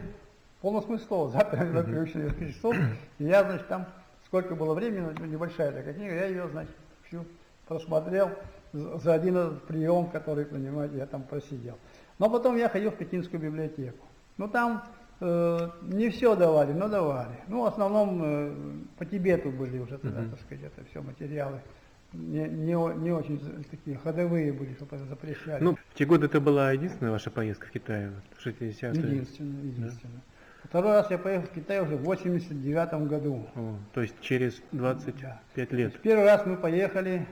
[0.59, 2.77] в полном смысле слова, заперли на несколько часов,
[3.19, 3.87] и я, значит, там,
[4.25, 6.75] сколько было времени, небольшая такая книга, я ее, значит,
[7.07, 7.25] всю
[7.67, 8.31] просмотрел
[8.73, 11.77] за один прием, который, понимаете, я там просидел.
[12.19, 14.07] Но потом я ходил в Пекинскую библиотеку.
[14.39, 14.85] Ну, там
[15.21, 17.39] э, не все давали, но давали.
[17.49, 18.55] Ну, в основном э,
[18.99, 20.31] по Тибету были уже тогда, uh-huh.
[20.31, 21.61] так сказать, это все материалы
[22.13, 25.63] не, не, не очень такие ходовые были, чтобы это запрещали.
[25.63, 28.91] Ну, в те годы это была единственная ваша поездка в Китай, в 60-е?
[28.91, 30.17] Единственная, единственная.
[30.17, 30.69] Да?
[30.69, 33.47] Второй раз я поехал в Китай уже в 89 году.
[33.55, 35.21] О, то есть через 25
[35.55, 35.77] да.
[35.77, 36.01] лет.
[36.01, 37.27] Первый раз мы поехали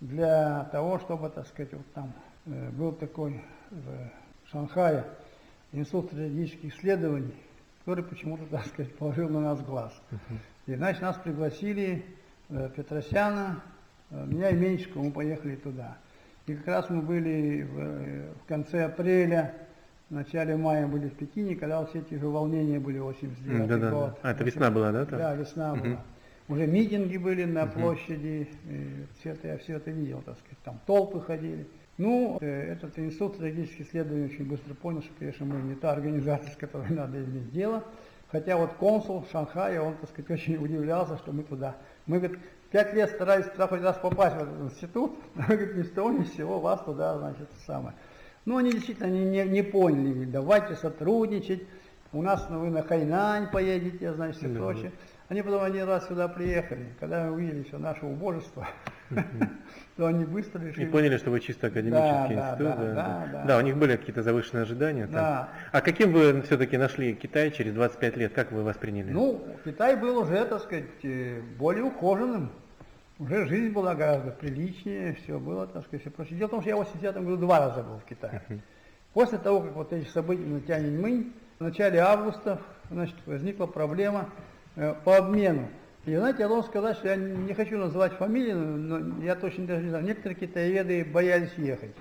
[0.00, 2.12] для того, чтобы, так сказать, вот там
[2.46, 5.04] э, был такой в Шанхае
[5.72, 7.34] институт стратегических исследований,
[7.80, 9.92] который почему-то, так сказать, положил на нас глаз.
[10.66, 12.04] И, значит, нас пригласили
[12.48, 13.62] э, Петросяна,
[14.10, 15.96] Э, меня и Меньшикова, мы поехали туда.
[16.46, 19.54] И как раз мы были в, э, в конце апреля,
[20.08, 23.90] в начале мая были в Пекине, когда все эти же волнения были 89 да, да,
[23.90, 24.18] год.
[24.22, 25.06] А, это весна была, да?
[25.06, 25.18] Там?
[25.18, 25.82] Да, весна угу.
[25.82, 26.04] была.
[26.48, 27.72] Уже митинги были на угу.
[27.72, 28.48] площади,
[29.20, 31.66] все это, я все это видел, так сказать, там толпы ходили.
[32.00, 36.50] Ну, э, этот институт стратегических исследований очень быстро понял, что, конечно, мы не та организация,
[36.50, 37.84] с которой надо иметь дело.
[38.32, 41.76] Хотя вот консул в Шанхае, он, так сказать, очень удивлялся, что мы туда.
[42.06, 42.38] Мы, говорит,
[42.70, 46.10] пять лет старались туда хоть раз попасть, в этот институт, но, говорит, ни с того
[46.10, 47.94] ни с сего вас туда, значит, самое.
[48.46, 51.64] Ну, они действительно не, не, не поняли, говорит, давайте сотрудничать,
[52.14, 54.58] у нас ну, вы на Хайнань поедете, значит, все да.
[54.58, 54.92] прочее.
[55.30, 58.66] Они потом один раз сюда приехали, когда увидели все наше убожество,
[59.96, 60.84] то они быстро решили...
[60.84, 62.66] И поняли, что вы чисто академический да, институт.
[62.66, 63.44] Да, да, да, да.
[63.44, 65.04] да, у них были какие-то завышенные ожидания.
[65.04, 65.14] Там.
[65.14, 65.48] Да.
[65.70, 68.32] А каким вы все-таки нашли Китай через 25 лет?
[68.32, 69.12] Как вы восприняли?
[69.12, 72.50] Ну, Китай был уже, так сказать, э, более ухоженным.
[73.20, 76.38] Уже жизнь была гораздо приличнее, все было, так сказать, все прочее.
[76.38, 78.42] Дело в том, что я в 80 году два раза был в Китае.
[79.12, 82.60] После того, как вот эти события на Тяньаньмынь, в начале августа,
[82.90, 84.28] значит, возникла проблема
[85.04, 85.68] по обмену.
[86.06, 89.82] И знаете, я должен сказать, что я не хочу называть фамилии, но я точно даже
[89.82, 90.04] не знаю.
[90.04, 91.94] Некоторые китаеведы боялись ехать.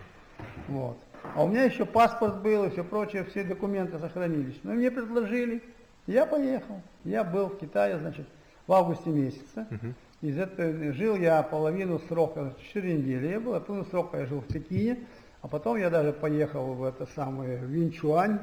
[0.68, 0.98] Вот.
[1.36, 4.58] А у меня еще паспорт был и все прочее, все документы сохранились.
[4.64, 5.62] Но мне предложили,
[6.08, 6.82] я поехал.
[7.04, 8.26] Я был в Китае, значит,
[8.68, 9.68] в августе месяце.
[9.70, 9.94] Uh-huh.
[10.22, 14.42] Из этого жил я половину срока, 4 недели я был, а половину срока я жил
[14.42, 15.00] в Пекине,
[15.42, 18.40] а потом я даже поехал в это самое Винчуань,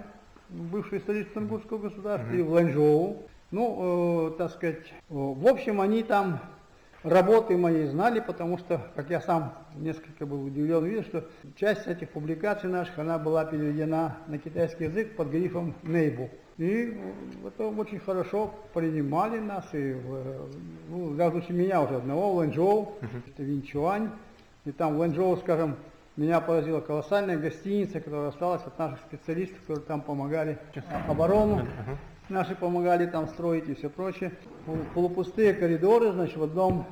[0.49, 2.39] бывший столицу Тангутского государства, uh-huh.
[2.39, 3.22] и в Ланчжоу.
[3.53, 6.40] Ну, э, так сказать, э, в общем, они там
[7.05, 11.24] работы мои знали, потому что, как я сам несколько был удивлен, видел, что
[11.55, 16.28] часть этих публикаций наших, она была переведена на китайский язык под грифом «Нейбу».
[16.59, 16.99] И
[17.47, 19.94] это очень хорошо принимали нас, и,
[20.88, 22.94] ну, даже меня уже одного, в Лэнчжоу,
[23.26, 24.11] это Винчуань,
[24.64, 25.76] и там в Лэнчжоу, скажем,
[26.16, 30.59] меня поразила колоссальная гостиница, которая осталась от наших специалистов, которые там помогали
[31.07, 31.66] оборону
[32.29, 34.33] Наши помогали там строить и все прочее.
[34.95, 36.87] Полупустые коридоры, значит, в одном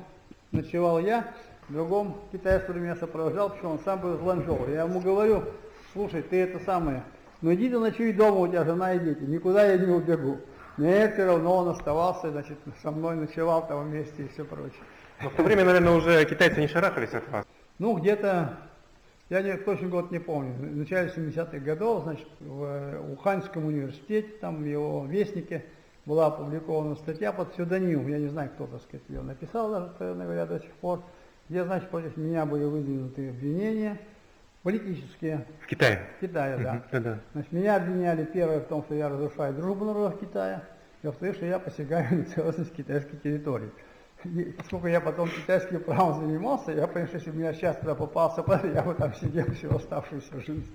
[0.51, 1.27] ночевал я,
[1.67, 4.69] в другом китаец, который меня сопровождал, почему он сам был из Ланчжоу.
[4.69, 5.43] Я ему говорю,
[5.91, 7.03] слушай, ты это самое,
[7.41, 10.37] ну иди ты ночуй дома, у тебя жена и дети, никуда я не убегу.
[10.77, 14.83] Нет, все равно он оставался, значит, со мной ночевал там вместе и все прочее.
[15.21, 17.45] Но в то время, наверное, уже китайцы не шарахались от вас.
[17.79, 18.57] Ну, где-то
[19.29, 20.53] я не, точный год не помню.
[20.53, 25.65] В начале 70-х годов, значит, в Уханьском университете, там в его вестнике
[26.05, 30.25] была опубликована статья под псевдонимом, я не знаю, кто, так сказать, ее написал даже, наверное,
[30.25, 31.01] говоря, до сих пор,
[31.49, 33.97] где, значит, против меня были выдвинуты обвинения
[34.61, 35.45] политические.
[35.61, 36.01] В Китае?
[36.17, 36.99] В Китае, да.
[36.99, 37.19] да.
[37.33, 40.63] Значит, меня обвиняли первое в том, что я разрушаю дружбу народов Китая,
[41.01, 43.71] и во-вторых, что я посягаю на целостность китайской территории
[44.57, 48.43] поскольку я потом китайским правом занимался, я понял, что если бы меня сейчас туда попался,
[48.73, 50.71] я бы там сидел всю оставшуюся жизнь.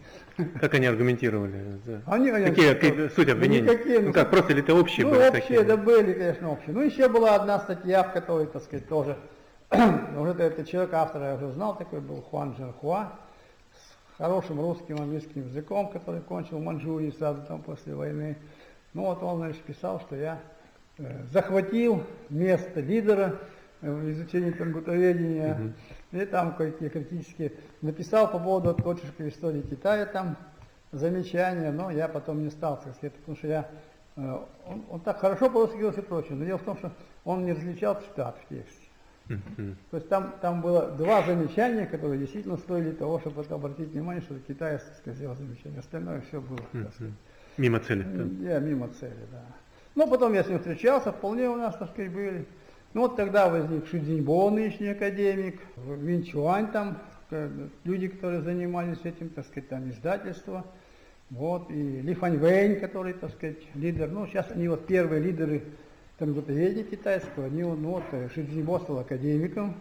[0.61, 1.81] Как они аргументировали?
[2.07, 3.67] Они, они, какие, какие суть обвинений?
[3.67, 5.29] Ну, никакие, ну, ну как, просто ли это общие ну, были?
[5.29, 5.63] общие, такие?
[5.63, 6.75] да были, конечно, общие.
[6.75, 9.17] Ну, еще была одна статья, в которой, так сказать, тоже,
[9.71, 13.13] уже этот человек, автора я уже знал, такой был Хуан Джанхуа,
[13.73, 18.37] с хорошим русским, английским языком, который кончил в Манчжурии сразу там после войны.
[18.93, 20.41] Ну, вот он, значит, писал, что я
[21.33, 23.37] захватил место лидера
[23.81, 26.21] э, в изучении тангутоведения, угу.
[26.21, 30.37] и там какие критические, написал по поводу творческой истории Китая там
[30.93, 33.71] замечания, но я потом не стал, так сказать, потому что я,
[34.17, 36.93] э, он, он так хорошо по-русски и прочее, но дело в том, что
[37.25, 38.87] он не различал цитат в тексте.
[39.29, 39.77] Uh-huh.
[39.93, 44.35] То есть там, там было два замечания, которые действительно стоили того, чтобы обратить внимание, что
[44.41, 45.79] китаец сказал замечание.
[45.79, 46.59] Остальное все было.
[46.73, 47.13] Uh-huh.
[47.57, 48.03] Мимо цели.
[48.03, 48.55] Да.
[48.55, 49.45] Я мимо цели, да.
[49.95, 52.47] Ну, потом я с ним встречался, вполне у нас, так сказать, были.
[52.95, 56.99] Ну, вот тогда возник Шидзиньбо, нынешний академик, Винчуань там,
[57.85, 60.65] люди, которые занимались этим, так сказать, там издательство.
[61.31, 64.11] Вот, и Ли Фань Вэнь, который, так сказать, лидер.
[64.11, 65.63] Ну, сейчас они вот первые лидеры
[66.19, 67.47] тангутоведения китайского.
[67.47, 69.75] Они, ну, вот, Шидзиньбо стал академиком,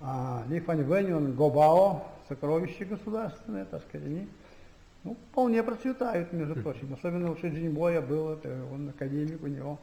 [0.00, 4.28] а Ли Фань Вэнь, он Гобао, сокровище государственное, так сказать, они
[5.08, 6.92] ну, вполне процветают, между прочим.
[6.92, 9.78] Особенно у Шиджинбоя был, это, он академик, у него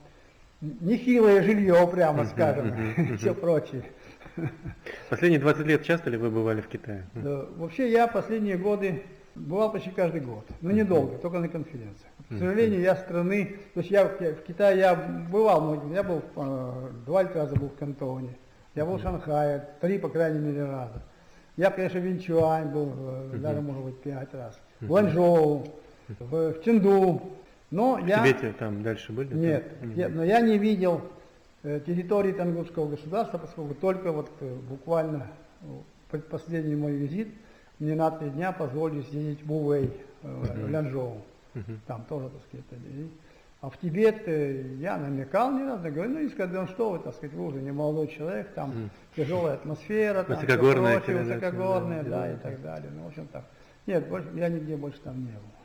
[0.61, 3.83] нехилое жилье, прямо скажем, и все прочее.
[5.09, 7.07] Последние 20 лет часто ли вы бывали в Китае?
[7.15, 9.03] Да, вообще я последние годы
[9.33, 12.11] бывал почти каждый год, но недолго, только на конференциях.
[12.29, 17.23] К сожалению, я страны, то есть я в Китае я бывал, я был э, два
[17.23, 18.37] раза был в Кантоне,
[18.75, 21.01] я был в Шанхае, три, по крайней мере, раза.
[21.57, 25.65] Я, конечно, в Винчуань был, э, даже, может быть, пять раз в Ланчжоу,
[26.19, 27.21] в, в Ченду.
[27.71, 28.23] Но в я...
[28.23, 29.33] Тибете там дальше были?
[29.33, 29.65] Нет,
[29.95, 31.01] я, но я не видел
[31.63, 35.27] э, территории Тангутского государства, поскольку только вот э, буквально
[35.61, 35.65] э,
[36.11, 37.29] предпоследний мой визит
[37.79, 39.91] мне на три дня позволили съездить в Бувей,
[40.23, 41.21] э, в Лянчжоу.
[41.87, 42.65] Там тоже, так сказать,
[43.61, 47.15] а в Тибет я намекал не раз, говорю, ну и сказать, ну что вы, так
[47.15, 52.33] сказать, вы уже не молодой человек, там тяжелая атмосфера, там высокогорная, прочее, высокогорная, да, да,
[52.33, 52.91] и так далее.
[52.93, 53.45] Ну, в общем так.
[53.87, 55.64] Нет, больше, я нигде больше там не был.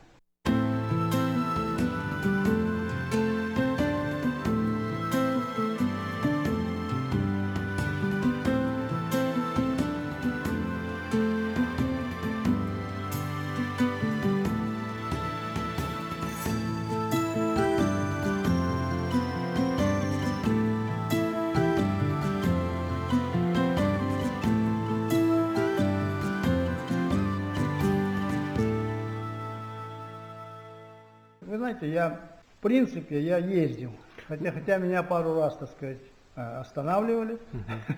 [31.81, 32.21] Знаете, я,
[32.59, 33.93] в принципе, я ездил,
[34.29, 35.99] хотя, хотя меня пару раз, так сказать,
[36.37, 37.39] э, останавливали.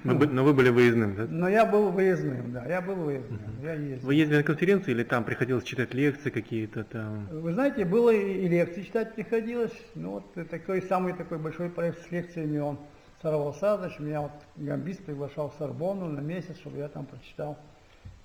[0.04, 1.26] Но, но вы были выездным, да?
[1.28, 4.06] Но я был выездным, да, я был выездным, я ездил.
[4.06, 7.26] Вы ездили на конференции или там приходилось читать лекции какие-то там?
[7.30, 12.10] Вы знаете, было и лекции читать приходилось, ну вот такой самый такой большой проект с
[12.12, 12.78] лекциями, он
[13.20, 17.56] сорвался, значит, меня вот Гамбис приглашал в Сорбонну на месяц, чтобы я там прочитал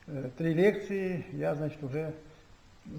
[0.07, 1.25] э, три лекции.
[1.33, 2.13] Я, значит, уже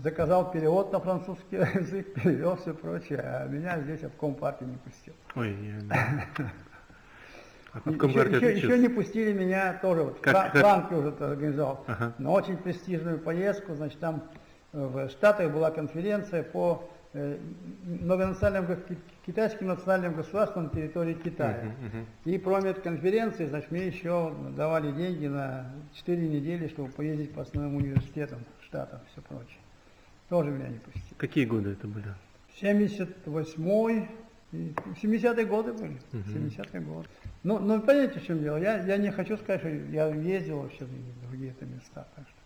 [0.03, 5.14] заказал перевод на французский язык, перевел все прочее, а меня здесь обком партии не пустил.
[5.34, 5.57] Ой,
[5.91, 6.26] я...
[7.74, 12.14] еще, еще, еще не пустили меня тоже, вот, как, Франк уже это организовал, ага.
[12.18, 14.24] на очень престижную поездку, значит, там
[14.72, 17.36] э, в Штатах была конференция по э,
[17.84, 18.78] многонациональным
[19.26, 21.61] китайским национальным государствам на территории Китая.
[21.62, 22.05] Uh-huh, uh-huh.
[22.24, 27.43] И кроме этой конференции, значит, мне еще давали деньги на 4 недели, чтобы поездить по
[27.43, 29.59] основным университетам штатов все прочее.
[30.28, 31.14] Тоже меня не пустили.
[31.16, 32.14] Какие годы это были?
[32.60, 34.08] 78-й,
[34.52, 36.50] 70-е годы были, uh-huh.
[36.50, 37.08] 70-е годы.
[37.44, 38.56] Ну, ну, понимаете, в чем дело?
[38.56, 42.06] Я, я не хочу сказать, что я ездил вообще в другие это места.
[42.14, 42.38] Так что.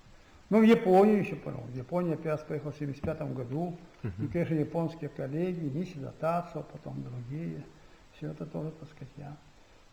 [0.51, 1.61] Ну, в Японию еще понял.
[1.61, 3.77] В Японию я первый раз поехал в 75 году.
[4.03, 4.25] Uh-huh.
[4.25, 7.65] И, конечно, японские коллеги, Нисида Тацо, потом другие.
[8.17, 9.37] Все это тоже, так сказать, я.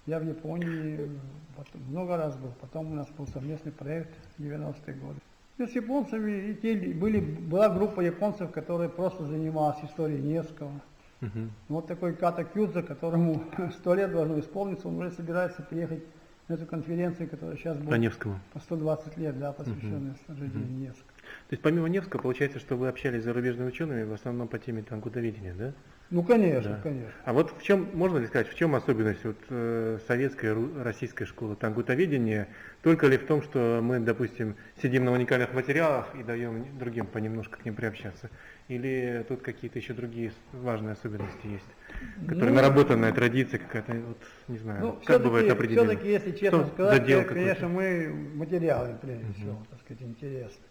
[0.06, 1.10] Я в Японии
[1.56, 2.52] потом, много раз был.
[2.60, 5.20] Потом у нас был совместный проект в 90-е годы.
[5.60, 10.72] И с японцами те, были, была группа японцев, которая просто занималась историей Невского.
[11.20, 11.50] Uh-huh.
[11.68, 13.44] Вот такой Ката Кюдза, которому
[13.74, 16.02] сто лет должно исполниться, он уже собирается приехать
[16.48, 18.40] на эту конференцию, которая сейчас будет по, Невскому.
[18.54, 20.40] по 120 лет, да, посвященная uh-huh.
[20.40, 20.82] рождению uh-huh.
[20.82, 21.12] Невского.
[21.50, 24.82] То есть помимо Невского, получается, что вы общались с зарубежными учеными в основном по теме
[24.82, 25.74] тангутоведения, да?
[26.12, 26.80] Ну, конечно, да.
[26.82, 27.12] конечно.
[27.24, 31.56] А вот в чем, можно ли сказать, в чем особенность вот, э, советской, российской школы
[31.56, 32.48] тангутоведения?
[32.82, 37.60] Только ли в том, что мы, допустим, сидим на уникальных материалах и даем другим понемножку
[37.60, 38.32] к ним приобщаться?
[38.70, 44.58] Или тут какие-то еще другие важные особенности есть, которые ну, наработанная традиция какая-то, вот, не
[44.58, 45.90] знаю, ну, как бывает определено?
[45.90, 49.34] Все-таки, если честно что сказать, то, конечно, мы материалы, прежде угу.
[49.34, 50.64] всего, так сказать, интересны.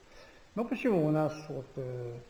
[0.56, 2.27] Ну почему у нас вот э, Э,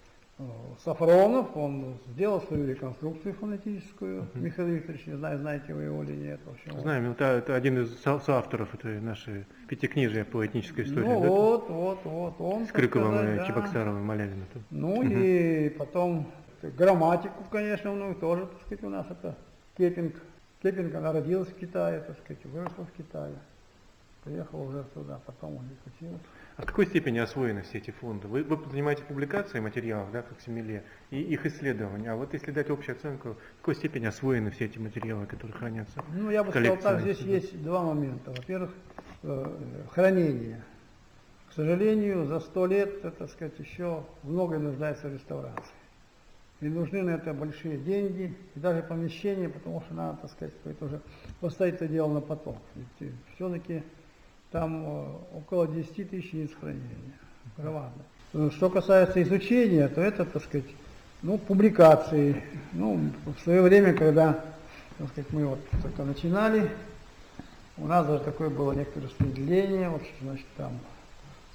[0.84, 4.22] Сафронов, он сделал свою реконструкцию фонетическую.
[4.22, 4.40] Uh-huh.
[4.40, 6.40] Михаил Викторович, не знаю, знаете вы его или нет.
[6.46, 11.06] Общем, Знаем, это, это один из со- соавторов этой нашей пятикнижия по этнической истории.
[11.06, 11.28] Ну да?
[11.28, 12.34] вот, вот, вот.
[12.40, 13.46] Он, С Крюковым сказать, и да.
[13.46, 14.46] Чебоксаровым, Малявиным.
[14.70, 15.66] Ну uh-huh.
[15.66, 16.30] и потом
[16.62, 19.36] грамматику, конечно, ну тоже, так сказать, у нас это
[19.76, 20.14] Кепинг.
[20.62, 23.34] Кепинг, она родилась в Китае, так сказать, выросла в Китае.
[24.22, 26.20] Приехала уже туда, потом уже училась.
[26.58, 28.26] А в какой степени освоены все эти фонды?
[28.26, 30.82] Вы, вы занимаетесь публикацией материалов, да, как Семиле,
[31.12, 32.10] и их исследования.
[32.10, 36.02] А вот если дать общую оценку, в какой степени освоены все эти материалы, которые хранятся?
[36.12, 38.32] Ну, я бы сказал так, здесь есть два момента.
[38.32, 38.72] Во-первых,
[39.22, 39.56] э,
[39.92, 40.64] хранение.
[41.48, 45.62] К сожалению, за сто лет, так сказать, еще многое нуждается в реставрации.
[46.60, 51.00] И нужны на это большие деньги, и даже помещения, потому что надо, так сказать, уже
[51.38, 52.58] поставить это дело на поток.
[52.98, 53.84] Ведь все-таки
[54.50, 57.18] там э, около 10 тысяч единиц хранения.
[57.56, 58.02] Громадно.
[58.32, 60.66] Э, что касается изучения, то это, так сказать,
[61.22, 62.42] ну, публикации.
[62.72, 64.44] Ну, в свое время, когда,
[64.98, 66.70] так сказать, мы вот только начинали,
[67.76, 70.72] у нас даже такое было некоторое распределение, вот, значит, там,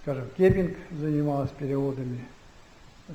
[0.02, 2.20] скажем, Кепинг занималась переводами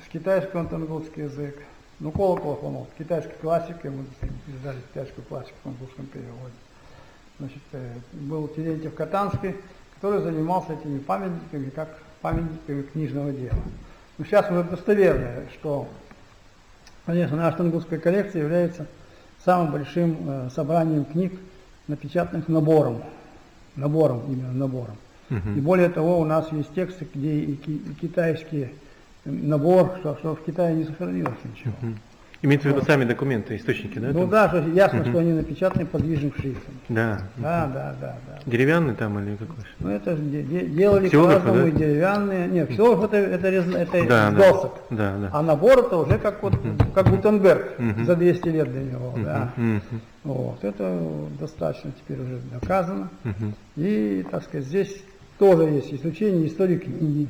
[0.05, 1.57] с китайского на тангутский язык.
[1.99, 4.05] Ну, Колоколов, он вот, китайской классикой, мы
[4.47, 6.53] издали китайскую классику в тангутском переводе
[7.39, 9.55] значит, э, был Терентьев Катанский,
[9.95, 13.57] который занимался этими памятниками как памятниками книжного дела.
[14.17, 15.87] Но сейчас уже достоверно, что,
[17.05, 18.85] конечно, наша тангутская коллекция является
[19.43, 21.33] самым большим э, собранием книг,
[21.87, 23.01] напечатанных набором,
[23.75, 24.97] набором, именно набором.
[25.29, 25.57] Uh-huh.
[25.57, 28.73] И более того, у нас есть тексты, где и, и китайский
[29.25, 31.73] набор, что, что в Китае не сохранилось ничего.
[31.81, 31.95] Uh-huh.
[32.41, 34.11] Имеется в виду сами документы, источники, да?
[34.13, 34.29] Ну там?
[34.29, 36.73] да, ясно, что они напечатаны подвижным шрифтом.
[36.87, 37.21] Да.
[37.35, 38.39] Да, да, да, да.
[38.45, 39.57] Деревянный там или какой?
[39.79, 42.47] Ну это же делали по-разному, и деревянные.
[42.47, 44.79] Нет, все это, это, это да, досок.
[44.89, 45.29] Да, да.
[45.33, 46.53] А набор это уже как вот,
[46.95, 47.73] как Гутенберг
[48.05, 49.51] за 200 лет до него, да.
[50.23, 51.01] Вот, это
[51.39, 53.09] достаточно теперь уже доказано.
[53.75, 55.03] И, так сказать, здесь
[55.37, 57.27] тоже есть изучение истории книги.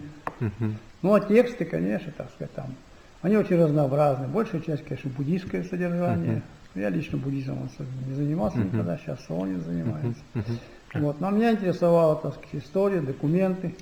[1.01, 2.75] Ну а тексты, конечно, так сказать, там
[3.21, 4.27] они очень разнообразны.
[4.27, 6.41] Большая часть, конечно, буддийское содержание.
[6.75, 6.81] Uh-huh.
[6.81, 7.69] Я лично буддизмом
[8.07, 8.65] не занимался uh-huh.
[8.65, 10.21] никогда, сейчас Соня занимается.
[10.35, 10.59] Uh-huh.
[10.95, 11.19] Вот.
[11.19, 13.75] Но меня интересовала, так сказать, история, документы,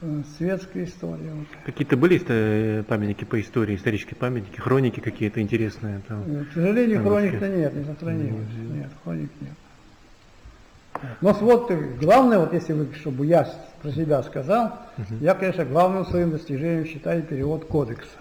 [0.00, 1.32] э, светская история.
[1.64, 6.00] Какие-то были э, памятники по истории, исторические памятники, хроники какие-то интересные?
[6.08, 8.48] Там, э, К сожалению, хроник-то нет, не сохранилось.
[8.48, 8.76] Mm-hmm.
[8.76, 9.52] Нет, хроник нет.
[11.20, 11.70] Но вот
[12.00, 13.48] главное, вот если вы, чтобы я
[13.82, 15.18] про себя сказал, uh-huh.
[15.20, 18.16] я, конечно, главным своим достижением считаю перевод кодекса.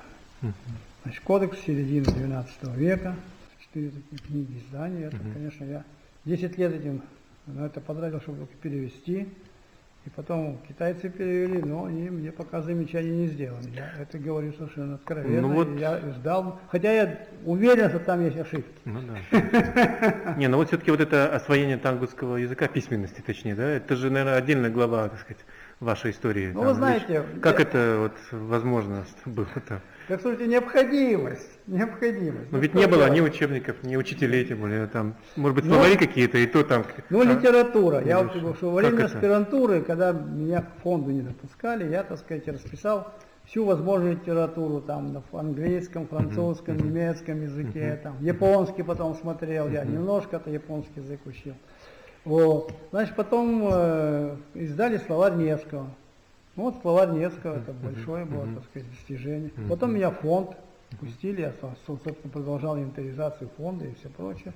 [1.04, 3.16] Значит, кодекс середины 12 века,
[3.62, 5.06] четыре такие книги издания.
[5.08, 5.84] Это, конечно, я
[6.26, 7.02] 10 лет этим
[7.48, 9.28] на это потратил, чтобы перевести.
[10.06, 13.70] И потом китайцы перевели, но они мне пока замечаний не сделали.
[13.74, 15.42] Я это говорю совершенно откровенно.
[15.42, 15.80] Ну вот...
[15.80, 18.82] Я ждал, хотя я уверен, что там есть ошибки.
[18.84, 20.36] Ну да.
[20.38, 24.36] Не, ну вот все-таки вот это освоение тангутского языка, письменности точнее, да, это же, наверное,
[24.36, 25.46] отдельная глава, так сказать,
[25.80, 26.52] вашей истории.
[26.54, 27.24] Ну, вы знаете...
[27.42, 29.82] Как это вот возможно было-то?
[30.08, 31.50] Так, слушайте, необходимость.
[31.66, 32.52] Необходимость.
[32.52, 35.94] Но ну, ведь не было ни учебников, ни учителей, тем более там, может быть, словари
[35.94, 36.84] ну, какие-то, и то там.
[37.10, 38.04] Ну, а, литература.
[38.04, 43.14] Я вот во время аспирантуры, когда меня к фонду не допускали, я, так сказать, расписал
[43.46, 46.86] всю возможную литературу там на английском, французском, uh-huh.
[46.86, 48.04] немецком языке, uh-huh.
[48.04, 49.74] там, японский потом смотрел, uh-huh.
[49.74, 51.54] я немножко-то японский язык учил.
[52.26, 52.74] Вот.
[52.92, 55.88] Значит, потом э, издали словарь Невского.
[56.56, 59.52] Ну, вот словарь Невского, это большое было, так сказать, достижение.
[59.70, 60.56] Потом меня фонд
[61.00, 61.54] пустили, я,
[61.88, 64.54] собственно, продолжал инвентаризацию фонда и все прочее.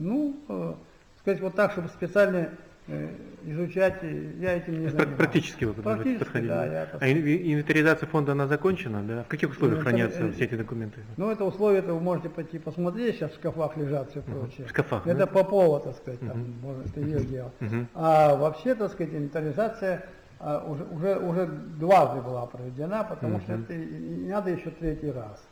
[0.00, 0.74] Ну, э,
[1.20, 2.48] сказать, вот так, чтобы специально
[2.88, 3.08] э,
[3.44, 5.16] изучать, я этим не занимаюсь.
[5.16, 6.48] Практически вы Практически, подходили.
[6.48, 9.22] Да, я, а инвентаризация фонда, она закончена, да?
[9.24, 11.00] В каких условиях ну, хранятся э, все эти документы?
[11.16, 14.66] Ну, это условия, это вы можете пойти посмотреть, сейчас в шкафах лежат все прочее.
[14.66, 15.26] В шкафах, Это да?
[15.26, 17.52] Попова, так сказать, там, uh можно это ее делать.
[17.60, 20.06] uh А вообще, так сказать, инвентаризация
[20.40, 25.42] уже, уже, уже дважды была проведена, потому uh что это не надо еще третий раз.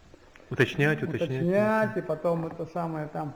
[0.50, 1.30] Уточнять, уточнять.
[1.30, 3.34] Уточнять, и потом это самое там,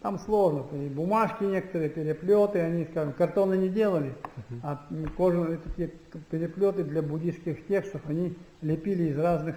[0.00, 0.64] там сложно.
[0.72, 4.14] И бумажки некоторые, переплеты, они, скажем, картона не делали,
[4.50, 4.86] uh а
[5.16, 5.90] кожаные такие
[6.30, 9.56] переплеты для буддийских текстов, они лепили из разных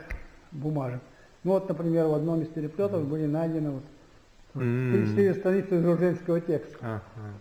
[0.52, 1.02] бумажек.
[1.46, 3.84] Ну вот, например, в одном из переплетов uh были найдены вот,
[4.56, 5.12] mm-hmm.
[5.12, 6.78] 4 страницы журженского текста.
[6.82, 7.32] Uh-huh.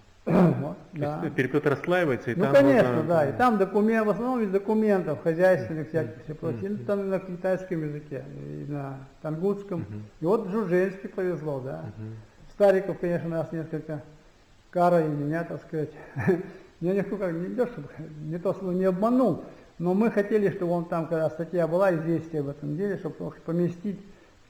[0.93, 1.31] Да.
[1.35, 3.09] Переплет расслаивается, и ну, там конечно, можно...
[3.09, 3.29] да.
[3.29, 6.71] И там документ, в основном из документов хозяйственных всяких все прочее.
[6.71, 6.85] Mm-hmm.
[6.85, 9.81] Там на китайском языке, и на тангутском.
[9.81, 10.03] Mm-hmm.
[10.21, 11.85] И вот Жужельский повезло, да.
[11.85, 12.53] Mm-hmm.
[12.53, 14.03] Стариков, конечно, нас несколько
[14.71, 15.91] Кара и меня, так сказать,
[16.81, 17.89] меня нисколько не идет, чтобы
[18.23, 19.45] не то слово не обманул,
[19.79, 24.01] но мы хотели, чтобы он там, когда статья была, известие об этом деле, чтобы поместить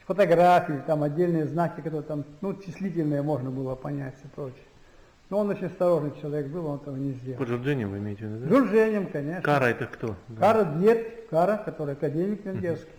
[0.07, 4.65] фотографии, там отдельные знаки, которые там, ну, числительные можно было понять и прочее.
[5.31, 7.39] Но он очень осторожный человек был, он этого не сделал.
[7.39, 8.49] Под Журджением вы имеете в виду, да?
[8.49, 9.43] Журджением, конечно.
[9.43, 10.17] Кара это кто?
[10.39, 12.91] Кара Дед, Кара, который академик венгерский.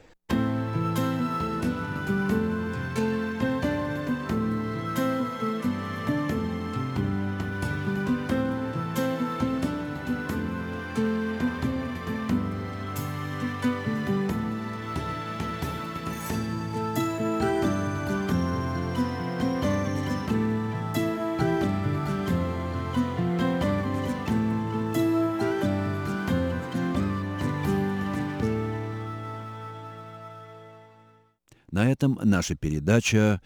[32.00, 33.42] Этом наша передача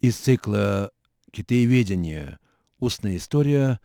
[0.00, 0.90] из цикла
[1.32, 2.38] «Китаеведение.
[2.78, 3.80] Устная история»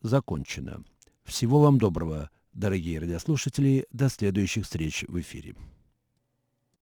[0.00, 0.82] закончена.
[1.22, 3.86] Всего вам доброго, дорогие радиослушатели.
[3.92, 5.54] До следующих встреч в эфире.